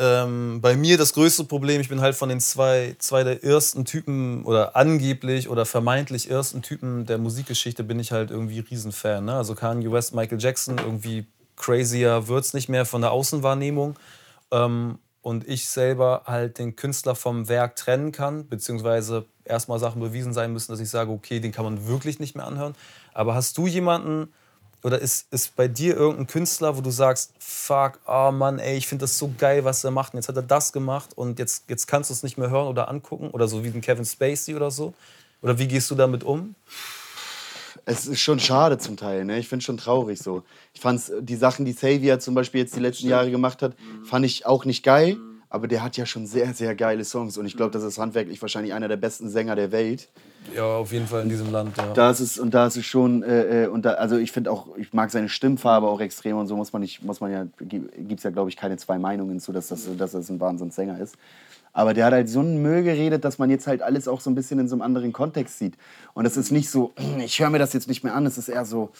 [0.00, 3.84] Ähm, bei mir das größte Problem, ich bin halt von den zwei, zwei der ersten
[3.84, 9.24] Typen oder angeblich oder vermeintlich ersten Typen der Musikgeschichte bin ich halt irgendwie Riesenfan.
[9.24, 9.34] Ne?
[9.34, 13.98] Also Kanye West, Michael Jackson, irgendwie crazier es nicht mehr von der Außenwahrnehmung.
[14.52, 20.32] Ähm, und ich selber halt den Künstler vom Werk trennen kann, beziehungsweise erstmal Sachen bewiesen
[20.32, 22.74] sein müssen, dass ich sage, okay, den kann man wirklich nicht mehr anhören.
[23.14, 24.32] Aber hast du jemanden
[24.84, 28.86] oder ist, ist bei dir irgendein Künstler, wo du sagst, fuck, oh Mann, ey, ich
[28.86, 31.64] finde das so geil, was er macht und jetzt hat er das gemacht und jetzt,
[31.68, 34.54] jetzt kannst du es nicht mehr hören oder angucken oder so wie den Kevin Spacey
[34.54, 34.94] oder so?
[35.42, 36.54] Oder wie gehst du damit um?
[37.88, 39.38] Es ist schon schade zum Teil, ne?
[39.38, 40.42] Ich finde es schon traurig so.
[40.74, 43.12] Ich fand die Sachen, die Xavier zum Beispiel jetzt die letzten Stimmt.
[43.12, 45.16] Jahre gemacht hat, fand ich auch nicht geil.
[45.50, 47.38] Aber der hat ja schon sehr, sehr geile Songs.
[47.38, 50.10] Und ich glaube, das ist handwerklich wahrscheinlich einer der besten Sänger der Welt.
[50.54, 51.94] Ja, auf jeden Fall in diesem Land, ja.
[51.94, 54.50] Da ist es, und da ist es schon, äh, äh und da, also ich finde
[54.50, 57.46] auch, ich mag seine Stimmfarbe auch extrem und so muss man nicht, muss man ja,
[57.60, 61.00] gibt es ja, glaube ich, keine zwei Meinungen zu, dass das, dass das ein Wahnsinnssänger
[61.00, 61.16] ist.
[61.72, 64.30] Aber der hat halt so einen Müll geredet, dass man jetzt halt alles auch so
[64.30, 65.76] ein bisschen in so einem anderen Kontext sieht.
[66.14, 68.48] Und es ist nicht so, ich höre mir das jetzt nicht mehr an, es ist
[68.48, 68.90] eher so,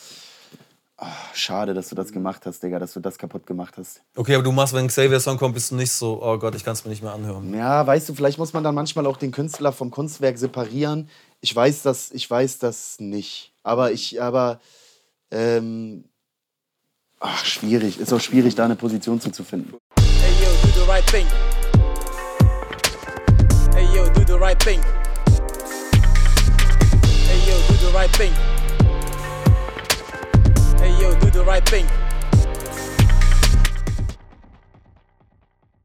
[0.99, 4.03] oh, schade, dass du das gemacht hast, Digga, dass du das kaputt gemacht hast.
[4.17, 6.65] Okay, aber du machst, wenn Xavier Song kommt, bist du nicht so, oh Gott, ich
[6.65, 7.55] kann es mir nicht mehr anhören.
[7.55, 11.09] Ja, weißt du, vielleicht muss man dann manchmal auch den Künstler vom Kunstwerk separieren.
[11.41, 13.53] Ich weiß das, ich weiß das nicht.
[13.63, 14.61] Aber ich, aber,
[15.31, 16.05] ähm,
[17.21, 18.01] ach, schwierig.
[18.01, 19.75] Ist auch schwierig, da eine Position zuzufinden.
[20.21, 21.27] Hey yo, do the right thing.
[24.29, 24.83] The right thing.
[27.27, 28.33] Hey yo, do the right thing.
[30.79, 31.87] Hey yo, do the right thing.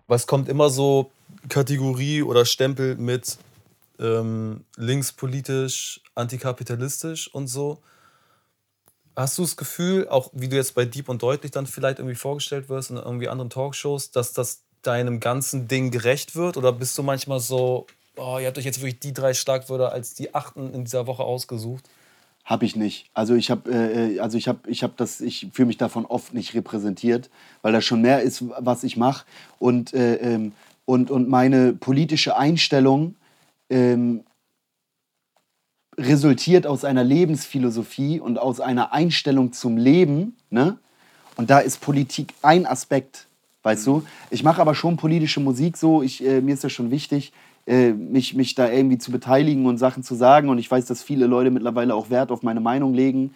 [0.07, 1.09] Was kommt immer so
[1.47, 3.37] Kategorie oder Stempel mit
[3.99, 7.79] ähm, linkspolitisch, antikapitalistisch und so.
[9.15, 12.17] hast du das Gefühl, auch wie du jetzt bei Deep und Deutlich dann vielleicht irgendwie
[12.17, 16.57] vorgestellt wirst in irgendwie anderen Talkshows, dass das deinem ganzen Ding gerecht wird?
[16.57, 17.87] Oder bist du manchmal so,
[18.17, 21.23] oh, ihr habt euch jetzt wirklich die drei Schlagwörter als die achten in dieser Woche
[21.23, 21.89] ausgesucht?
[22.45, 23.09] Habe ich nicht.
[23.13, 26.33] Also ich habe, äh, also ich habe, ich habe das, ich fühle mich davon oft
[26.33, 27.29] nicht repräsentiert,
[27.61, 29.25] weil das schon mehr ist, was ich mache
[29.59, 30.51] und äh, ähm,
[30.85, 33.15] und und meine politische Einstellung
[33.69, 34.25] ähm,
[35.97, 40.77] resultiert aus einer Lebensphilosophie und aus einer Einstellung zum Leben, ne?
[41.35, 43.27] Und da ist Politik ein Aspekt,
[43.63, 44.03] weißt du?
[44.29, 46.03] Ich mache aber schon politische Musik so.
[46.03, 47.31] Ich, äh, mir ist das schon wichtig,
[47.65, 50.49] äh, mich, mich da irgendwie zu beteiligen und Sachen zu sagen.
[50.49, 53.33] Und ich weiß, dass viele Leute mittlerweile auch Wert auf meine Meinung legen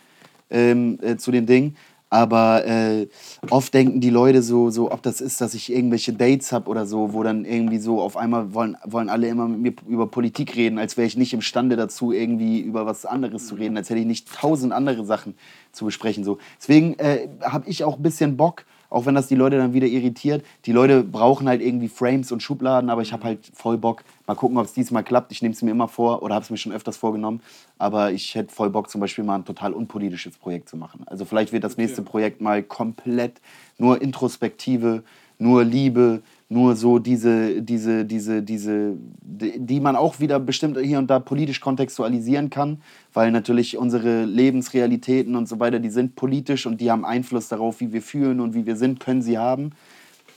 [0.49, 1.75] ähm, äh, zu den Dingen.
[2.09, 3.07] Aber äh,
[3.49, 6.85] oft denken die Leute so, so, ob das ist, dass ich irgendwelche Dates habe oder
[6.85, 10.55] so, wo dann irgendwie so auf einmal wollen, wollen alle immer mit mir über Politik
[10.55, 13.99] reden, als wäre ich nicht imstande dazu, irgendwie über was anderes zu reden, als hätte
[13.99, 15.35] ich nicht tausend andere Sachen
[15.73, 16.23] zu besprechen.
[16.23, 16.37] So.
[16.61, 19.87] Deswegen äh, habe ich auch ein bisschen Bock, auch wenn das die Leute dann wieder
[19.87, 20.45] irritiert.
[20.65, 24.03] Die Leute brauchen halt irgendwie Frames und Schubladen, aber ich habe halt voll Bock.
[24.25, 25.31] Mal gucken, ob es diesmal klappt.
[25.31, 27.41] Ich nehme es mir immer vor oder habe es mir schon öfters vorgenommen.
[27.77, 31.01] Aber ich hätte voll Bock, zum Beispiel mal ein total unpolitisches Projekt zu machen.
[31.05, 33.41] Also vielleicht wird das nächste Projekt mal komplett
[33.77, 35.03] nur Introspektive,
[35.39, 41.07] nur Liebe, nur so diese, diese, diese, diese, die man auch wieder bestimmt hier und
[41.07, 42.81] da politisch kontextualisieren kann,
[43.13, 47.81] weil natürlich unsere Lebensrealitäten und so weiter, die sind politisch und die haben Einfluss darauf,
[47.81, 49.71] wie wir fühlen und wie wir sind, können sie haben.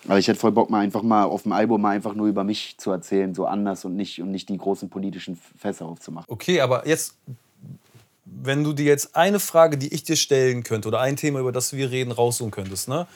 [0.08, 2.42] Aber ich hätte voll Bock, mal einfach mal auf dem Album mal einfach nur über
[2.42, 6.26] mich zu erzählen, so anders und nicht, und nicht die großen politischen Fässer aufzumachen.
[6.28, 7.14] Okay, aber jetzt,
[8.24, 11.52] wenn du dir jetzt eine Frage, die ich dir stellen könnte, oder ein Thema, über
[11.52, 13.06] das wir reden, raussuchen könntest, ne?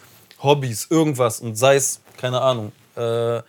[0.43, 3.43] Hobbys, irgendwas, und sei es, keine Ahnung, äh,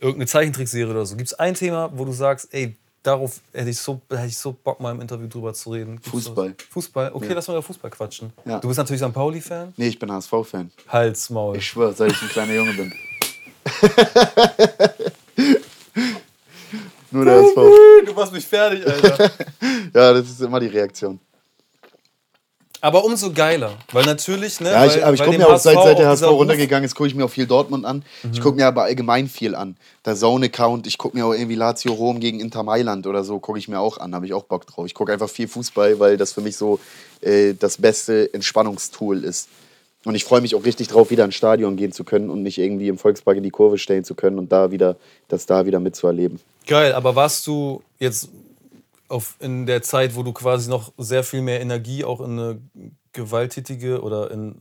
[0.00, 1.16] irgendeine Zeichentrickserie oder so.
[1.16, 4.52] Gibt es ein Thema, wo du sagst, ey, darauf hätte ich so, hätte ich so
[4.52, 5.92] Bock, mal im Interview drüber zu reden?
[5.96, 6.54] Gibt's Fußball.
[6.56, 6.66] das?
[6.70, 7.10] Fußball?
[7.14, 7.34] Okay, Ja.
[7.34, 8.32] lass mal über Fußball quatschen.
[8.44, 8.58] Ja.
[8.58, 9.12] Du bist natürlich St.
[9.12, 9.72] Pauli-Fan.
[9.76, 10.70] Nee, ich bin HSV-Fan.
[10.88, 11.56] Hals, Maul.
[11.56, 12.92] Ich schwöre, seit ich ein kleiner Junge bin.
[17.10, 17.56] Nur der HSV.
[18.06, 19.30] Du machst mich fertig, Alter.
[19.94, 21.18] Ja, das ist immer die Reaktion.
[22.86, 24.70] Aber umso geiler, weil natürlich, ne?
[24.70, 27.08] Ja, ich, weil, aber ich gucke mir auch, seit, seit der HSV runtergegangen ist, gucke
[27.08, 28.04] ich mir auch viel Dortmund an.
[28.32, 29.76] Ich gucke mir aber allgemein viel an.
[30.04, 33.58] Der Zone-Account, ich gucke mir auch irgendwie Lazio Rom gegen Inter Mailand oder so, gucke
[33.58, 34.86] ich mir auch an, habe ich auch Bock drauf.
[34.86, 36.78] Ich gucke einfach viel Fußball, weil das für mich so
[37.22, 39.48] äh, das beste Entspannungstool ist.
[40.04, 42.56] Und ich freue mich auch richtig drauf, wieder ins Stadion gehen zu können und mich
[42.56, 44.94] irgendwie im Volkspark in die Kurve stellen zu können und da wieder,
[45.26, 46.38] das da wieder mitzuerleben.
[46.68, 48.28] Geil, aber warst du jetzt
[49.08, 52.60] auf, in der Zeit, wo du quasi noch sehr viel mehr Energie auch in eine
[53.12, 54.56] gewalttätige oder in,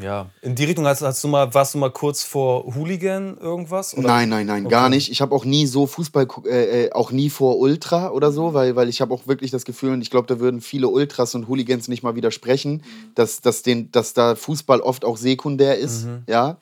[0.00, 3.96] ja, in die Richtung hast, hast du mal, warst du mal kurz vor Hooligan irgendwas?
[3.96, 4.06] Oder?
[4.08, 4.96] Nein, nein, nein, gar Okay.
[4.96, 5.10] nicht.
[5.10, 8.76] Ich habe auch nie so Fußball, äh, äh, auch nie vor Ultra oder so, weil,
[8.76, 11.48] weil ich habe auch wirklich das Gefühl, und ich glaube, da würden viele Ultras und
[11.48, 12.82] Hooligans nicht mal widersprechen,
[13.14, 16.06] dass, dass, den, dass da Fußball oft auch sekundär ist.
[16.28, 16.58] Ja.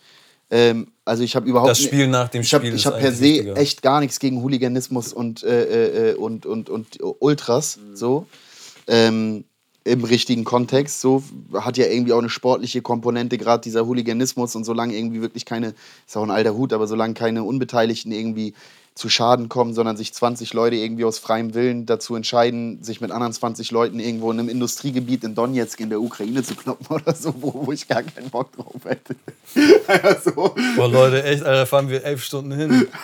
[0.50, 3.18] Ähm, also ich habe überhaupt Das Spiel nach dem hab, Spiel Ich habe per eigentlich
[3.18, 3.56] se wichtiger.
[3.56, 7.78] echt gar nichts gegen Hooliganismus und, äh, äh, und, und, und Ultras.
[7.94, 8.26] So.
[8.86, 9.44] Ähm,
[9.84, 11.00] im richtigen Kontext.
[11.00, 11.22] So
[11.54, 15.74] hat ja irgendwie auch eine sportliche Komponente, gerade dieser Hooliganismus und solange irgendwie wirklich keine,
[16.06, 18.54] ist auch ein alter Hut, aber solange keine Unbeteiligten irgendwie
[18.98, 23.12] zu Schaden kommen, sondern sich 20 Leute irgendwie aus freiem Willen dazu entscheiden, sich mit
[23.12, 27.14] anderen 20 Leuten irgendwo in einem Industriegebiet in Donetsk in der Ukraine zu kloppen oder
[27.14, 29.14] so, wo, wo ich gar keinen Bock drauf hätte.
[30.02, 32.88] also, Boah, Leute, echt, Alter, da fahren wir elf Stunden hin.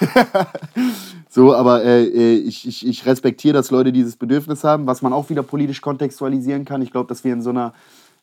[1.31, 5.13] So, aber äh, äh, ich, ich, ich respektiere, dass Leute dieses Bedürfnis haben, was man
[5.13, 6.81] auch wieder politisch kontextualisieren kann.
[6.81, 7.75] Ich glaube, dass wir in so einer,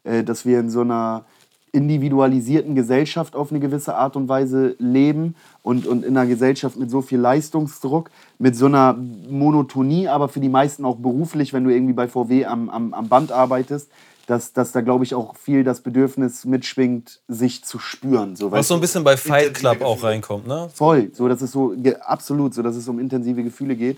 [0.05, 1.25] äh, dass wir in so einer
[1.73, 6.89] individualisierten Gesellschaft auf eine gewisse Art und Weise leben und, und in einer Gesellschaft mit
[6.89, 8.09] so viel Leistungsdruck,
[8.39, 8.97] mit so einer
[9.29, 13.07] Monotonie, aber für die meisten auch beruflich, wenn du irgendwie bei VW am, am, am
[13.07, 13.89] Band arbeitest,
[14.27, 18.35] dass, dass da, glaube ich, auch viel das Bedürfnis mitschwingt, sich zu spüren.
[18.35, 20.69] So, Was so ein bisschen bei Fight Club auch reinkommt, ne?
[20.73, 21.73] Voll, so dass es so
[22.05, 23.97] absolut, so dass es um intensive Gefühle geht.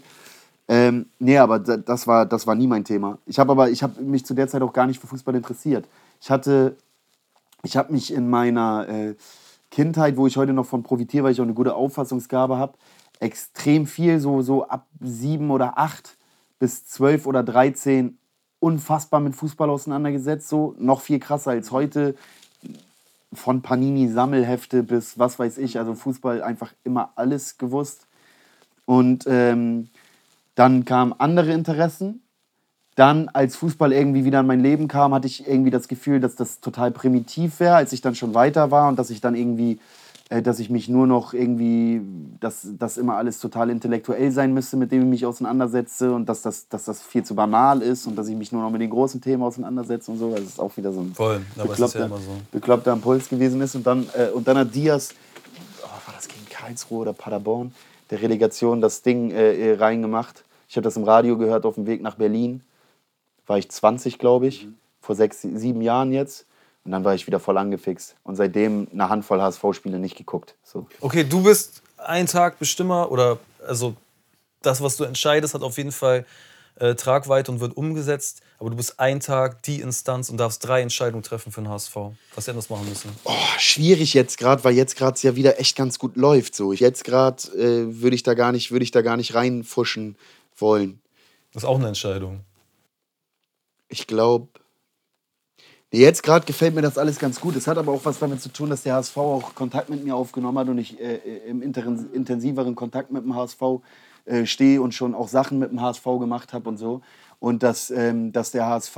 [0.68, 3.18] Ähm, nee, aber da- das war, das war nie mein Thema.
[3.26, 5.86] Ich habe aber, ich habe mich zu der Zeit auch gar nicht für Fußball interessiert.
[6.22, 6.78] Ich hatte,
[7.64, 9.16] ich habe mich in meiner äh,
[9.72, 12.78] Kindheit, wo ich heute noch von profitiere, weil ich auch eine gute Auffassungsgabe habe,
[13.20, 16.18] extrem viel, so, so ab sieben oder acht
[16.60, 18.18] bis zwölf oder dreizehn
[18.60, 20.50] unfassbar mit Fußball auseinandergesetzt.
[20.50, 22.16] So noch viel krasser als heute
[23.34, 28.08] von Panini-Sammelhefte bis was weiß ich, also Fußball einfach immer alles gewusst.
[28.86, 29.90] Und ähm,
[30.56, 32.23] dann kamen andere Interessen.
[32.96, 36.36] Dann, als Fußball irgendwie wieder in mein Leben kam, hatte ich irgendwie das Gefühl, dass
[36.36, 39.80] das total primitiv wäre, als ich dann schon weiter war und dass ich dann irgendwie
[40.34, 42.02] äh, dass ich mich nur noch irgendwie,
[42.40, 46.42] dass das immer alles total intellektuell sein müsste, mit dem ich mich auseinandersetze und dass
[46.42, 48.90] das, dass das viel zu banal ist und dass ich mich nur noch mit den
[48.90, 50.32] großen Themen auseinandersetze und so.
[50.32, 51.42] Das ist auch wieder so ein Voll,
[51.80, 52.32] ist ja immer so.
[52.52, 53.76] bekloppter Impuls gewesen ist.
[53.76, 55.14] Und dann, äh, und dann hat Diaz,
[55.84, 57.74] oh, war das gegen Karlsruhe oder Paderborn,
[58.10, 60.46] der Relegation das Ding äh, äh reingemacht.
[60.68, 62.62] Ich habe das im Radio gehört auf dem Weg nach Berlin.
[63.48, 64.76] War ich 20, glaube ich, mhm.
[65.02, 66.46] vor sechs, sieben Jahren jetzt.
[66.86, 68.16] Und dann war ich wieder voll angefixt.
[68.24, 70.56] Und seitdem eine Handvoll HSV-Spiele nicht geguckt.
[70.64, 70.88] So.
[71.00, 73.96] Okay, du bist ein Tag Bestimmer oder also
[74.62, 76.26] das, was du entscheidest, hat auf jeden Fall
[76.76, 78.42] äh, Tragweite und wird umgesetzt.
[78.60, 81.96] Aber du bist ein Tag die Instanz und darfst drei Entscheidungen treffen für den HSV.
[82.36, 83.10] Was hätten das machen müssen?
[83.24, 86.56] Oh, schwierig jetzt gerade, weil jetzt gerade es ja wieder echt ganz gut läuft.
[86.56, 86.74] So.
[86.74, 90.16] Jetzt gerade äh, würde ich, da gar nicht, würd ich da gar nicht reinfuschen
[90.58, 91.00] wollen.
[91.54, 92.42] Das ist auch eine Entscheidung.
[93.94, 94.48] Ich glaube,
[95.92, 97.56] Jetzt gerade gefällt mir das alles ganz gut.
[97.56, 100.16] Es hat aber auch was damit zu tun, dass der HSV auch Kontakt mit mir
[100.16, 103.62] aufgenommen hat und ich äh, äh im intensiveren Kontakt mit dem HSV
[104.26, 107.02] äh, stehe und schon auch Sachen mit dem HSV gemacht habe und so.
[107.38, 108.98] Und dass, ähm, dass der HSV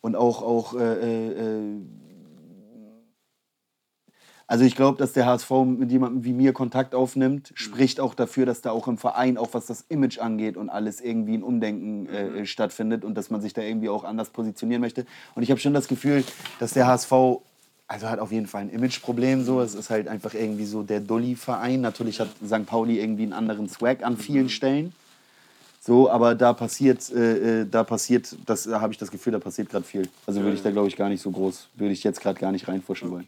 [0.00, 1.80] und auch, auch äh, äh
[4.46, 7.56] also ich glaube, dass der HSV mit jemandem wie mir Kontakt aufnimmt, mhm.
[7.56, 11.00] spricht auch dafür, dass da auch im Verein, auch was das Image angeht und alles
[11.00, 12.46] irgendwie ein Umdenken äh, mhm.
[12.46, 15.06] stattfindet und dass man sich da irgendwie auch anders positionieren möchte.
[15.34, 16.24] Und ich habe schon das Gefühl,
[16.58, 17.12] dass der HSV,
[17.86, 19.60] also hat auf jeden Fall ein Imageproblem so.
[19.60, 21.80] Es ist halt einfach irgendwie so der Dulli-Verein.
[21.80, 22.66] Natürlich hat St.
[22.66, 24.50] Pauli irgendwie einen anderen Swag an vielen mhm.
[24.50, 24.92] Stellen.
[25.80, 29.68] So, aber da passiert, äh, äh da passiert, das habe ich das Gefühl, da passiert
[29.68, 30.08] gerade viel.
[30.26, 32.52] Also würde ich da, glaube ich, gar nicht so groß, würde ich jetzt gerade gar
[32.52, 33.26] nicht reinfuschen wollen.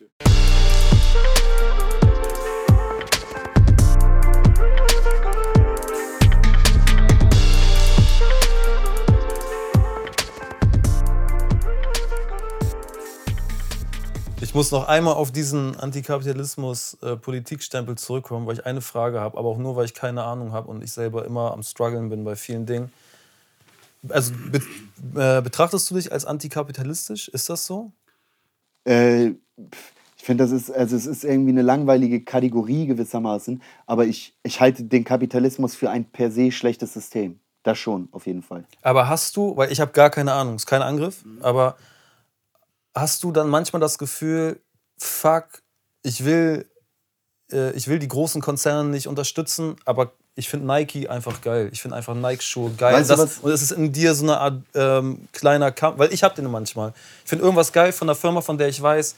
[14.56, 19.58] Muss noch einmal auf diesen Antikapitalismus-Politikstempel äh, zurückkommen, weil ich eine Frage habe, aber auch
[19.58, 22.64] nur, weil ich keine Ahnung habe und ich selber immer am struggeln bin bei vielen
[22.64, 22.90] Dingen.
[24.08, 24.62] Also be
[25.14, 27.28] äh, betrachtest du dich als antikapitalistisch?
[27.28, 27.92] Ist das so?
[28.84, 29.32] Äh,
[30.16, 34.62] ich finde, das ist, also es ist irgendwie eine langweilige Kategorie gewissermaßen, aber ich, ich
[34.62, 37.40] halte den Kapitalismus für ein per se schlechtes System.
[37.62, 38.64] Das schon, auf jeden Fall.
[38.80, 41.76] Aber hast du, weil ich habe gar keine Ahnung, ist kein Angriff, aber
[42.96, 44.60] hast du dann manchmal das Gefühl,
[44.98, 45.62] fuck,
[46.02, 46.68] ich will,
[47.52, 51.70] äh, ich will die großen Konzerne nicht unterstützen, aber ich finde Nike einfach geil.
[51.72, 52.94] Ich finde einfach Nike-Schuhe geil.
[52.94, 53.38] Weißt das, was?
[53.38, 56.50] und es ist in dir so eine Art ähm, kleiner Kampf, weil ich habe den
[56.50, 56.92] manchmal.
[57.24, 59.14] Ich finde irgendwas geil von der Firma, von der ich weiß,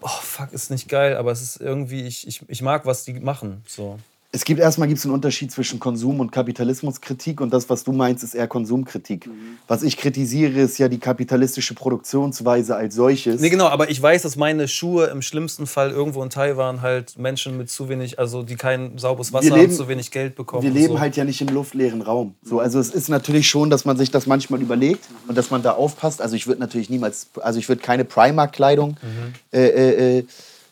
[0.00, 3.14] oh fuck, ist nicht geil, aber es ist irgendwie, ich, ich, ich mag, was die
[3.14, 3.64] machen.
[3.66, 3.98] So
[4.34, 8.24] es gibt erstmal gibt's einen Unterschied zwischen Konsum- und Kapitalismuskritik und das, was du meinst,
[8.24, 9.26] ist eher Konsumkritik.
[9.26, 9.58] Mhm.
[9.68, 13.42] Was ich kritisiere, ist ja die kapitalistische Produktionsweise als solches.
[13.42, 17.18] Nee, genau, aber ich weiß, dass meine Schuhe im schlimmsten Fall irgendwo in Taiwan halt
[17.18, 20.62] Menschen mit zu wenig, also die kein sauberes Wasser leben, haben, zu wenig Geld bekommen.
[20.62, 21.00] Wir leben so.
[21.00, 22.34] halt ja nicht im luftleeren Raum.
[22.42, 25.62] So, also es ist natürlich schon, dass man sich das manchmal überlegt und dass man
[25.62, 26.22] da aufpasst.
[26.22, 29.34] Also ich würde natürlich niemals, also ich würde keine Primark-Kleidung mhm.
[29.52, 30.24] äh, äh, äh,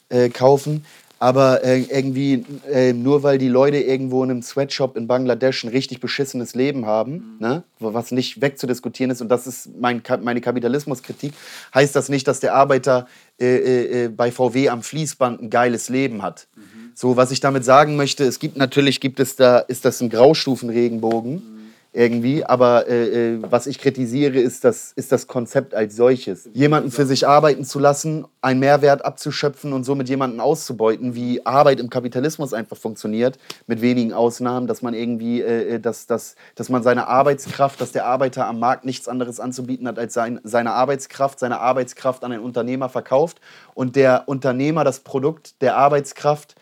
[0.08, 0.86] äh kaufen.
[1.22, 5.68] Aber äh, irgendwie, äh, nur weil die Leute irgendwo in einem Sweatshop in Bangladesch ein
[5.68, 7.36] richtig beschissenes Leben haben, mhm.
[7.38, 11.34] ne, was nicht wegzudiskutieren ist, und das ist mein, meine Kapitalismuskritik,
[11.74, 13.06] heißt das nicht, dass der Arbeiter
[13.38, 16.48] äh, äh, äh bei VW am Fließband ein geiles Leben hat.
[16.56, 16.92] Mhm.
[16.94, 20.08] So, was ich damit sagen möchte, es gibt natürlich, gibt es da, ist das ein
[20.08, 21.34] Graustufenregenbogen.
[21.34, 21.59] Mhm
[21.92, 22.44] irgendwie.
[22.44, 26.48] Aber äh, äh, was ich kritisiere, ist das, ist das Konzept als solches.
[26.52, 31.80] Jemanden für sich arbeiten zu lassen, einen Mehrwert abzuschöpfen und somit jemanden auszubeuten, wie Arbeit
[31.80, 36.68] im Kapitalismus einfach funktioniert, mit wenigen Ausnahmen, dass man irgendwie, äh, äh, dass, dass, dass
[36.68, 40.72] man seine Arbeitskraft, dass der Arbeiter am Markt nichts anderes anzubieten hat als sein, seine
[40.72, 43.40] Arbeitskraft, seine Arbeitskraft an einen Unternehmer verkauft
[43.74, 46.54] und der Unternehmer das Produkt der Arbeitskraft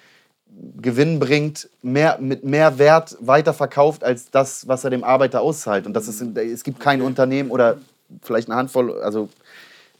[0.81, 5.87] Gewinn bringt, mehr, mit mehr Wert weiterverkauft als das, was er dem Arbeiter auszahlt.
[5.87, 7.79] Und das ist, es gibt kein Unternehmen oder
[8.23, 9.29] vielleicht eine Handvoll, also,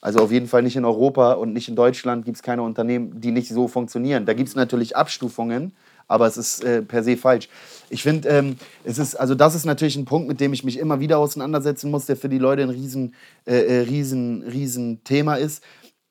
[0.01, 3.21] also auf jeden Fall nicht in Europa und nicht in Deutschland gibt es keine Unternehmen,
[3.21, 4.27] die nicht so funktionieren.
[4.27, 5.73] Da gibt es natürlich Abstufungen,
[6.09, 7.49] aber es ist äh, per se falsch.
[7.91, 10.79] Ich finde, ähm, es ist, also das ist natürlich ein Punkt, mit dem ich mich
[10.79, 15.35] immer wieder auseinandersetzen muss, der für die Leute ein riesen, äh, äh riesen, riesen Thema
[15.35, 15.63] ist.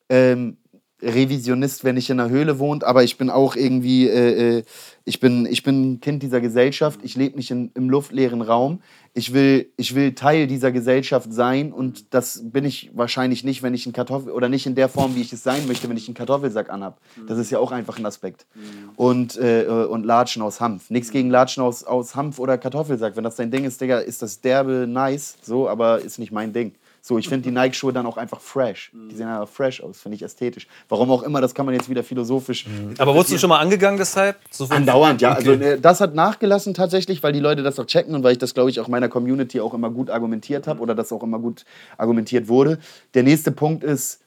[0.09, 0.57] Ähm,
[1.01, 4.63] Revisionist, wenn ich in einer Höhle wohnt, aber ich bin auch irgendwie, äh, äh,
[5.05, 8.81] ich, bin, ich bin Kind dieser Gesellschaft, ich lebe nicht in, im luftleeren Raum.
[9.13, 13.75] Ich will, ich will Teil dieser Gesellschaft sein und das bin ich wahrscheinlich nicht, wenn
[13.75, 16.07] ich einen Kartoffel oder nicht in der Form, wie ich es sein möchte, wenn ich
[16.07, 16.99] einen Kartoffelsack anhab.
[17.27, 18.47] Das ist ja auch einfach ein Aspekt.
[18.95, 20.89] Und, äh, und Latschen aus Hanf.
[20.89, 23.15] Nichts gegen Latschen aus, aus Hanf oder Kartoffelsack.
[23.15, 26.53] Wenn das dein Ding ist, Digga, ist das derbe nice, so, aber ist nicht mein
[26.53, 26.73] Ding.
[27.07, 28.91] So, ich finde die Nike-Schuhe dann auch einfach fresh.
[28.93, 30.67] Die sehen einfach fresh aus, finde ich ästhetisch.
[30.89, 32.65] Warum auch immer, das kann man jetzt wieder philosophisch.
[32.97, 34.35] Aber wurdest du schon mal angegangen deshalb?
[34.51, 35.37] So Andauernd, ja.
[35.37, 35.51] Okay.
[35.51, 38.53] Also das hat nachgelassen tatsächlich, weil die Leute das auch checken und weil ich das,
[38.53, 41.63] glaube ich, auch meiner Community auch immer gut argumentiert habe oder das auch immer gut
[41.97, 42.77] argumentiert wurde.
[43.13, 44.19] Der nächste Punkt ist,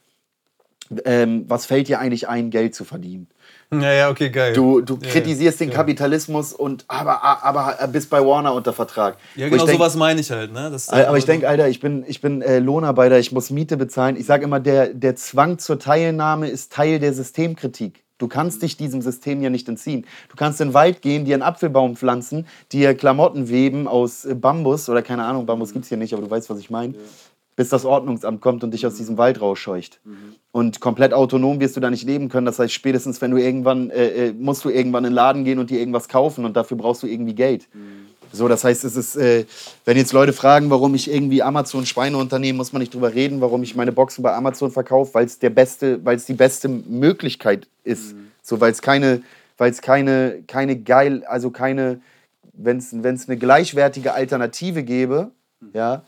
[1.05, 3.27] ähm, was fällt dir eigentlich ein, Geld zu verdienen?
[3.73, 4.53] Ja, ja, okay, geil.
[4.53, 5.65] Du, du Ja, kritisierst ja.
[5.65, 9.17] den Kapitalismus und aber, aber bist bei Warner unter Vertrag.
[9.35, 10.69] Ja, genau denk, sowas meine ich halt, ne?
[10.69, 14.17] Das, aber ich denke, Alter, ich bin, ich bin äh, Lohnarbeiter, ich muss Miete bezahlen.
[14.17, 18.03] Ich sage immer, der, der Zwang zur Teilnahme ist Teil der Systemkritik.
[18.17, 20.05] Du kannst dich diesem System ja nicht entziehen.
[20.29, 24.35] Du kannst in den Wald gehen, dir einen Apfelbaum pflanzen, dir Klamotten weben aus äh,
[24.35, 26.93] Bambus oder keine Ahnung, Bambus gibt es hier nicht, aber du weißt, was ich meine.
[27.55, 29.99] Bis das Ordnungsamt kommt und dich aus diesem Wald rausscheucht.
[30.51, 32.45] Und komplett autonom wirst du da nicht leben können.
[32.45, 35.59] Das heißt, spätestens, wenn du irgendwann, äh, äh, musst du irgendwann in den Laden gehen
[35.59, 37.67] und dir irgendwas kaufen und dafür brauchst du irgendwie Geld.
[38.33, 39.45] So, das heißt, es ist, äh,
[39.83, 43.61] wenn jetzt Leute fragen, warum ich irgendwie Amazon Schweineunternehmen, muss man nicht drüber reden, warum
[43.63, 47.67] ich meine Boxen bei Amazon verkaufe, weil es der beste, weil es die beste Möglichkeit
[47.83, 48.15] ist.
[48.41, 49.21] So, weil es keine,
[49.57, 51.99] weil es keine, keine geil, also keine,
[52.53, 52.93] wenn es
[53.27, 55.31] eine gleichwertige Alternative gäbe,
[55.73, 56.03] ja,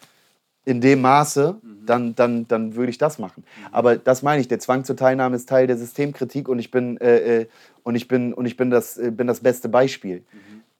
[0.66, 3.44] in dem Maße, dann, dann, dann würde ich das machen.
[3.72, 6.98] Aber das meine ich, der Zwang zur Teilnahme ist Teil der Systemkritik und ich bin,
[7.02, 7.48] äh, äh,
[7.84, 10.24] und ich bin, und ich bin, das, äh, bin das beste Beispiel.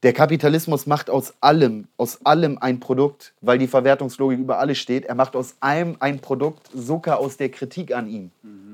[0.04, 5.06] Der Kapitalismus macht aus allem, aus allem ein Produkt, weil die Verwertungslogik über alles steht.
[5.06, 8.32] Er macht aus allem ein Produkt, sogar aus der Kritik an ihm.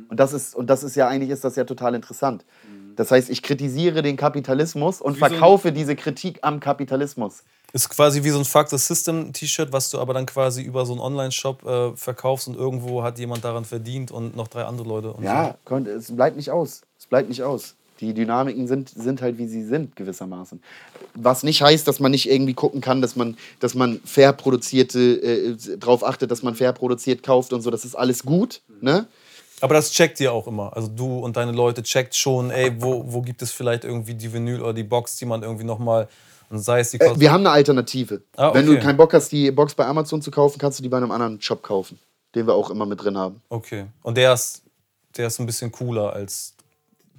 [0.10, 2.46] Und das ist, und das ist ja eigentlich ist das ja total interessant.
[2.96, 7.44] Das heißt, ich kritisiere den Kapitalismus und Wie so verkaufe diese Kritik am Kapitalismus.
[7.72, 10.86] Ist quasi wie so ein Fuck the System T-Shirt, was du aber dann quasi über
[10.86, 14.88] so einen Online-Shop äh, verkaufst und irgendwo hat jemand daran verdient und noch drei andere
[14.88, 15.14] Leute.
[15.14, 16.82] Und Ja, konnt- es bleibt nicht aus.
[16.98, 17.76] Es bleibt nicht aus.
[18.00, 20.64] Die Dynamiken sind, sind halt, wie sie sind, gewissermaßen.
[21.16, 25.00] Was nicht heißt, dass man nicht irgendwie gucken kann, dass man, dass man fair produzierte,
[25.22, 27.70] äh, darauf achtet, dass man fair produziert kauft und so.
[27.70, 28.62] Das ist alles gut.
[28.82, 29.06] Ne?
[29.60, 29.66] So.
[29.66, 30.74] Aber das checkt ihr auch immer.
[30.76, 34.32] Also du und deine Leute checkt schon, ey, wo, wo gibt es vielleicht irgendwie die
[34.32, 36.08] Vinyl oder die Box, die man irgendwie nochmal,
[36.50, 38.22] und sei es die Äh, wir haben eine Alternative.
[38.36, 38.82] Ah, Wenn du okay.
[38.82, 41.42] keinen Bock hast, die Box bei Amazon zu kaufen, kannst du die bei einem anderen
[41.42, 42.00] Shop kaufen,
[42.36, 43.42] den wir auch immer mit drin haben.
[43.50, 43.86] Okay.
[44.02, 44.64] Und der ist,
[45.18, 46.54] der ist ein bisschen cooler als.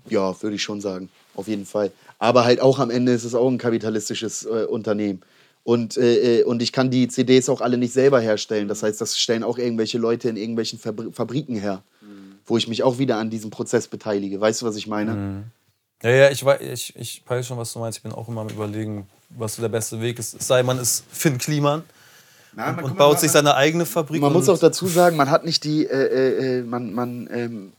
[0.09, 1.09] Ja, würde ich schon sagen.
[1.35, 1.93] Auf jeden Fall.
[2.19, 5.23] Aber halt auch am Ende ist es auch ein kapitalistisches äh, Unternehmen.
[5.63, 8.67] Und, äh, äh, und ich kann die CDs auch alle nicht selber herstellen.
[8.67, 11.83] Das heißt, das stellen auch irgendwelche Leute in irgendwelchen Fabri Fabriken her,
[12.47, 14.41] wo ich mich auch wieder an diesem Prozess beteilige.
[14.41, 15.45] Weißt du, was ich meine?
[16.03, 17.99] Ja, ja, ich, weiß, ich, ich weiß schon, was du meinst.
[17.99, 20.35] Ich bin auch immer am Überlegen, was der beste Weg ist.
[20.41, 21.83] Es sei, man ist Finn Kliman
[22.55, 24.21] man- und mal, baut sich seine eigene Fabrik.
[24.21, 27.29] Man muss und- auch dazu sagen, man hat nicht die, äh, äh, äh, man, man,
[27.33, 27.73] ähm,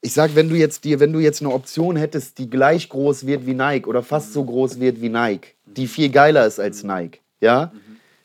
[0.00, 3.26] ich sag, wenn du jetzt dir, wenn du jetzt eine Option hättest, die gleich groß
[3.26, 6.82] wird wie Nike oder fast so groß wird wie Nike, die viel geiler ist als
[6.84, 7.72] Nike, ja,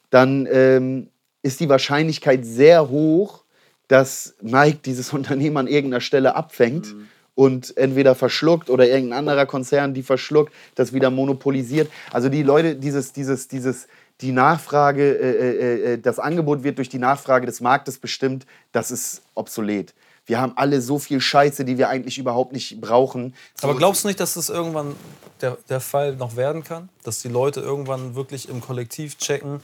[0.10, 1.08] dann ähm,
[1.42, 3.44] ist die Wahrscheinlichkeit sehr hoch,
[3.88, 6.96] dass Nike dieses Unternehmen an irgendeiner Stelle abfängt
[7.40, 11.90] und entweder verschluckt oder irgendein anderer Konzern die verschluckt, das wieder monopolisiert.
[12.12, 13.88] Also die Leute, dieses, dieses, dieses,
[14.20, 18.92] die Nachfrage, äh, äh, äh, das Angebot wird durch die Nachfrage des Marktes bestimmt, das
[18.92, 19.94] ist obsolet.
[20.26, 23.34] Wir haben alle so viel Scheiße, die wir eigentlich überhaupt nicht brauchen.
[23.62, 24.98] Aber glaubst du nicht, dass das irgendwann
[25.40, 26.90] der, der Fall noch werden kann?
[27.04, 29.62] Dass die Leute irgendwann wirklich im Kollektiv checken,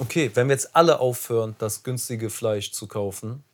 [0.00, 3.44] okay, wenn wir jetzt alle aufhören, das günstige Fleisch zu kaufen,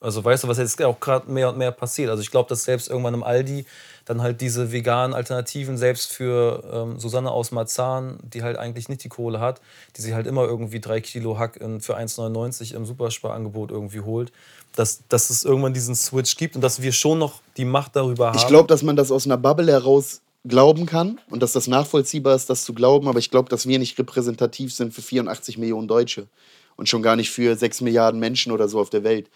[0.00, 2.10] also weißt du, was jetzt auch gerade mehr und mehr passiert.
[2.10, 3.64] Also ich glaube, dass selbst irgendwann im Aldi
[4.04, 9.02] dann halt diese veganen Alternativen, selbst für ähm, Susanne aus Marzahn, die halt eigentlich nicht
[9.04, 9.60] die Kohle hat,
[9.96, 14.32] die sich halt immer irgendwie drei Kilo Hack in, für 1,99 im Supersparangebot irgendwie holt,
[14.76, 18.28] dass, dass es irgendwann diesen Switch gibt und dass wir schon noch die Macht darüber
[18.28, 18.38] haben.
[18.38, 22.36] Ich glaube, dass man das aus einer Bubble heraus glauben kann und dass das nachvollziehbar
[22.36, 25.88] ist, das zu glauben, aber ich glaube, dass wir nicht repräsentativ sind für 84 Millionen
[25.88, 26.28] Deutsche
[26.76, 29.28] und schon gar nicht für 6 Milliarden Menschen oder so auf der Welt.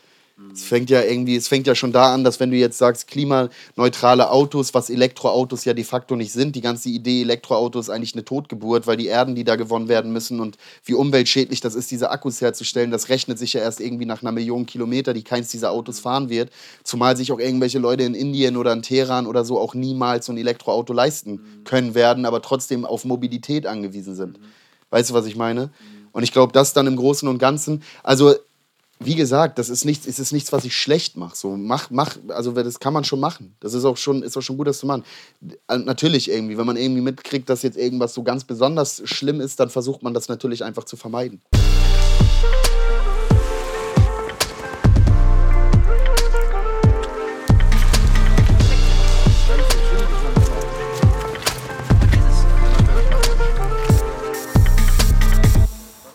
[0.52, 3.06] Es fängt ja irgendwie, es fängt ja schon da an, dass wenn du jetzt sagst,
[3.06, 8.14] klimaneutrale Autos, was Elektroautos ja de facto nicht sind, die ganze Idee Elektroauto ist eigentlich
[8.14, 11.90] eine Totgeburt, weil die Erden, die da gewonnen werden müssen und wie umweltschädlich das ist,
[11.90, 15.50] diese Akkus herzustellen, das rechnet sich ja erst irgendwie nach einer Million Kilometer, die keins
[15.50, 16.50] dieser Autos fahren wird.
[16.84, 20.32] Zumal sich auch irgendwelche Leute in Indien oder in Teheran oder so auch niemals so
[20.32, 24.38] ein Elektroauto leisten können werden, aber trotzdem auf Mobilität angewiesen sind.
[24.90, 25.70] Weißt du, was ich meine?
[26.12, 28.34] Und ich glaube, das dann im Großen und Ganzen, also
[29.02, 31.34] wie gesagt, das ist nichts, es ist nichts, was ich schlecht mache.
[31.34, 33.56] So mach, mach, also das kann man schon machen.
[33.60, 35.04] Das ist auch schon, ist auch schon gut, das zu machen.
[35.68, 39.58] Äh, Natürlich irgendwie, wenn man irgendwie mitkriegt, dass jetzt irgendwas so ganz besonders schlimm ist,
[39.58, 41.40] dann versucht man das natürlich einfach zu vermeiden.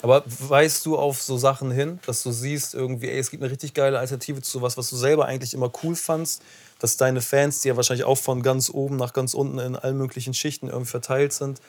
[0.06, 3.52] Aber weißt du auf so Sachen hin, dass du siehst, irgendwie, ey, es gibt eine
[3.52, 6.44] richtig geile Alternative zu was, was du selber eigentlich immer cool fandst,
[6.78, 9.98] dass deine Fans, die ja wahrscheinlich auch von ganz oben nach ganz unten in allen
[9.98, 11.60] möglichen Schichten irgendwie verteilt sind,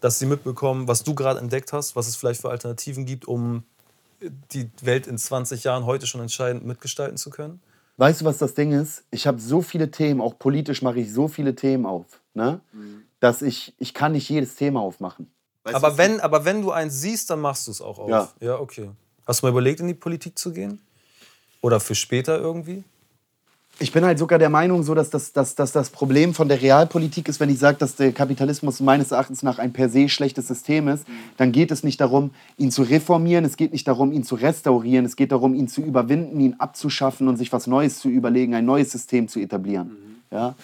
[0.00, 3.62] dass sie mitbekommen, was du gerade entdeckt hast, was es vielleicht für Alternativen gibt, um
[4.50, 7.60] die Welt in 20 Jahren heute schon entscheidend mitgestalten zu können?
[7.96, 9.04] Weißt du, was das Ding ist?
[9.12, 12.60] Ich habe so viele Themen, auch politisch mache ich so viele Themen auf, ne?
[13.20, 15.30] dass ich, ich kann nicht jedes Thema aufmachen.
[15.64, 18.10] Weißt aber, du, wenn, aber wenn du eins siehst, dann machst du es auch auf.
[18.10, 18.28] Ja.
[18.40, 18.90] ja, okay.
[19.26, 20.80] Hast du mal überlegt, in die Politik zu gehen?
[21.62, 22.84] Oder für später irgendwie?
[23.80, 26.62] Ich bin halt sogar der Meinung, so, dass, das, dass, dass das Problem von der
[26.62, 30.46] Realpolitik ist, wenn ich sage, dass der Kapitalismus meines Erachtens nach ein per se schlechtes
[30.46, 31.04] System ist,
[31.38, 35.04] dann geht es nicht darum, ihn zu reformieren, es geht nicht darum, ihn zu restaurieren,
[35.06, 38.64] es geht darum, ihn zu überwinden, ihn abzuschaffen und sich was Neues zu überlegen, ein
[38.64, 40.20] neues System zu etablieren.
[40.30, 40.54] Ja?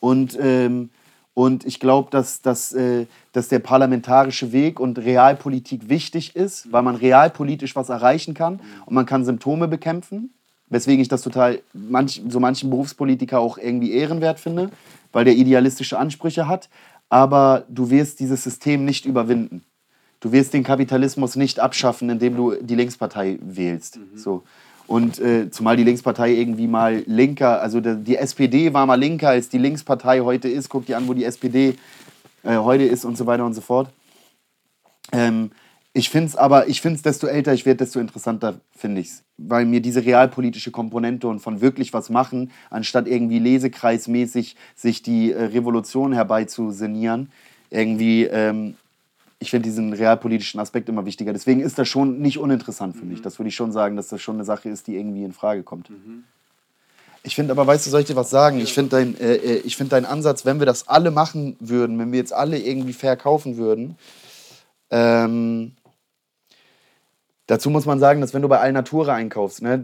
[0.00, 0.90] Und, ähm,
[1.38, 6.82] und ich glaube, dass, dass, äh, dass der parlamentarische Weg und Realpolitik wichtig ist, weil
[6.82, 10.30] man realpolitisch was erreichen kann und man kann Symptome bekämpfen.
[10.68, 14.70] Weswegen ich das total manch, so manchen Berufspolitiker auch irgendwie ehrenwert finde,
[15.12, 16.68] weil der idealistische Ansprüche hat.
[17.08, 19.62] Aber du wirst dieses System nicht überwinden.
[20.18, 24.00] Du wirst den Kapitalismus nicht abschaffen, indem du die Linkspartei wählst.
[24.16, 24.42] So.
[24.88, 29.50] Und äh, zumal die Linkspartei irgendwie mal linker, also die, SPD war mal linker, als
[29.50, 30.70] die Linkspartei heute ist.
[30.70, 31.76] Guck dir an, wo die SPD
[32.42, 33.90] äh, heute ist und so weiter und so fort.
[35.12, 35.50] Ähm,
[35.92, 39.08] ich finde es aber, ich finde es, desto älter ich werde, desto interessanter finde ich
[39.08, 39.24] es.
[39.36, 45.32] Weil mir diese realpolitische Komponente und von wirklich was machen, anstatt irgendwie lesekreismäßig sich die
[45.32, 47.30] äh, Revolution herbeizusenieren,
[47.68, 48.76] irgendwie, ähm,
[49.40, 51.32] ich finde diesen realpolitischen Aspekt immer wichtiger.
[51.32, 53.22] Deswegen ist das schon nicht uninteressant für mich.
[53.22, 55.62] Das würde ich schon sagen, dass das schon eine Sache ist, die irgendwie in Frage
[55.62, 55.90] kommt.
[57.22, 58.58] Ich finde aber, weißt du, soll ich dir was sagen?
[58.58, 61.98] Ich finde dein, äh, äh, ich find deinen Ansatz, wenn wir das alle machen würden,
[61.98, 63.96] wenn wir jetzt alle irgendwie verkaufen würden,
[64.90, 65.72] ähm,
[67.48, 69.82] dazu muss man sagen, dass wenn du bei Alnatura einkaufst, ne,